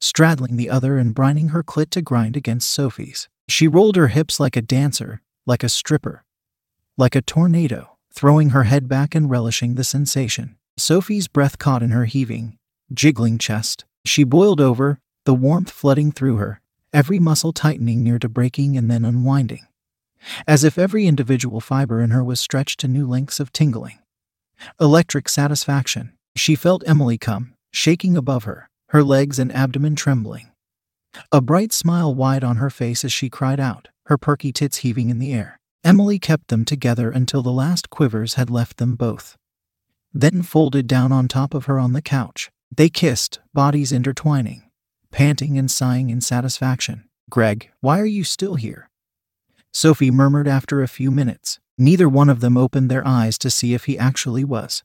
straddling 0.00 0.56
the 0.56 0.70
other 0.70 0.98
and 0.98 1.14
brining 1.14 1.50
her 1.50 1.62
clit 1.62 1.90
to 1.90 2.02
grind 2.02 2.36
against 2.36 2.70
Sophie's. 2.70 3.28
She 3.48 3.68
rolled 3.68 3.96
her 3.96 4.08
hips 4.08 4.40
like 4.40 4.56
a 4.56 4.62
dancer, 4.62 5.22
like 5.46 5.62
a 5.62 5.68
stripper, 5.68 6.24
like 6.96 7.14
a 7.14 7.22
tornado, 7.22 7.96
throwing 8.12 8.50
her 8.50 8.64
head 8.64 8.88
back 8.88 9.14
and 9.14 9.28
relishing 9.28 9.74
the 9.74 9.84
sensation. 9.84 10.56
Sophie's 10.76 11.28
breath 11.28 11.58
caught 11.58 11.82
in 11.82 11.90
her 11.90 12.06
heaving, 12.06 12.56
jiggling 12.92 13.38
chest. 13.38 13.84
She 14.04 14.24
boiled 14.24 14.60
over, 14.60 14.98
the 15.24 15.34
warmth 15.34 15.70
flooding 15.70 16.12
through 16.12 16.36
her, 16.36 16.60
every 16.92 17.18
muscle 17.18 17.52
tightening 17.52 18.02
near 18.02 18.18
to 18.18 18.28
breaking 18.28 18.76
and 18.76 18.90
then 18.90 19.04
unwinding, 19.04 19.66
as 20.48 20.64
if 20.64 20.78
every 20.78 21.06
individual 21.06 21.60
fiber 21.60 22.00
in 22.00 22.10
her 22.10 22.24
was 22.24 22.40
stretched 22.40 22.80
to 22.80 22.88
new 22.88 23.06
lengths 23.06 23.40
of 23.40 23.52
tingling. 23.52 23.98
Electric 24.80 25.28
satisfaction. 25.28 26.12
She 26.36 26.54
felt 26.54 26.82
Emily 26.86 27.18
come, 27.18 27.54
shaking 27.72 28.16
above 28.16 28.44
her, 28.44 28.69
her 28.90 29.04
legs 29.04 29.38
and 29.38 29.54
abdomen 29.54 29.94
trembling. 29.94 30.50
A 31.30 31.40
bright 31.40 31.72
smile 31.72 32.12
wide 32.12 32.42
on 32.42 32.56
her 32.56 32.70
face 32.70 33.04
as 33.04 33.12
she 33.12 33.30
cried 33.30 33.60
out, 33.60 33.88
her 34.06 34.18
perky 34.18 34.52
tits 34.52 34.78
heaving 34.78 35.10
in 35.10 35.20
the 35.20 35.32
air. 35.32 35.60
Emily 35.84 36.18
kept 36.18 36.48
them 36.48 36.64
together 36.64 37.10
until 37.10 37.42
the 37.42 37.52
last 37.52 37.88
quivers 37.88 38.34
had 38.34 38.50
left 38.50 38.78
them 38.78 38.96
both. 38.96 39.36
Then 40.12 40.42
folded 40.42 40.88
down 40.88 41.12
on 41.12 41.28
top 41.28 41.54
of 41.54 41.66
her 41.66 41.78
on 41.78 41.92
the 41.92 42.02
couch. 42.02 42.50
They 42.76 42.88
kissed, 42.88 43.38
bodies 43.54 43.92
intertwining, 43.92 44.64
panting 45.12 45.56
and 45.56 45.70
sighing 45.70 46.10
in 46.10 46.20
satisfaction. 46.20 47.08
Greg, 47.30 47.70
why 47.80 48.00
are 48.00 48.06
you 48.06 48.24
still 48.24 48.56
here? 48.56 48.90
Sophie 49.72 50.10
murmured 50.10 50.48
after 50.48 50.82
a 50.82 50.88
few 50.88 51.12
minutes. 51.12 51.60
Neither 51.78 52.08
one 52.08 52.28
of 52.28 52.40
them 52.40 52.56
opened 52.56 52.90
their 52.90 53.06
eyes 53.06 53.38
to 53.38 53.50
see 53.50 53.72
if 53.72 53.84
he 53.84 53.96
actually 53.96 54.42
was. 54.42 54.82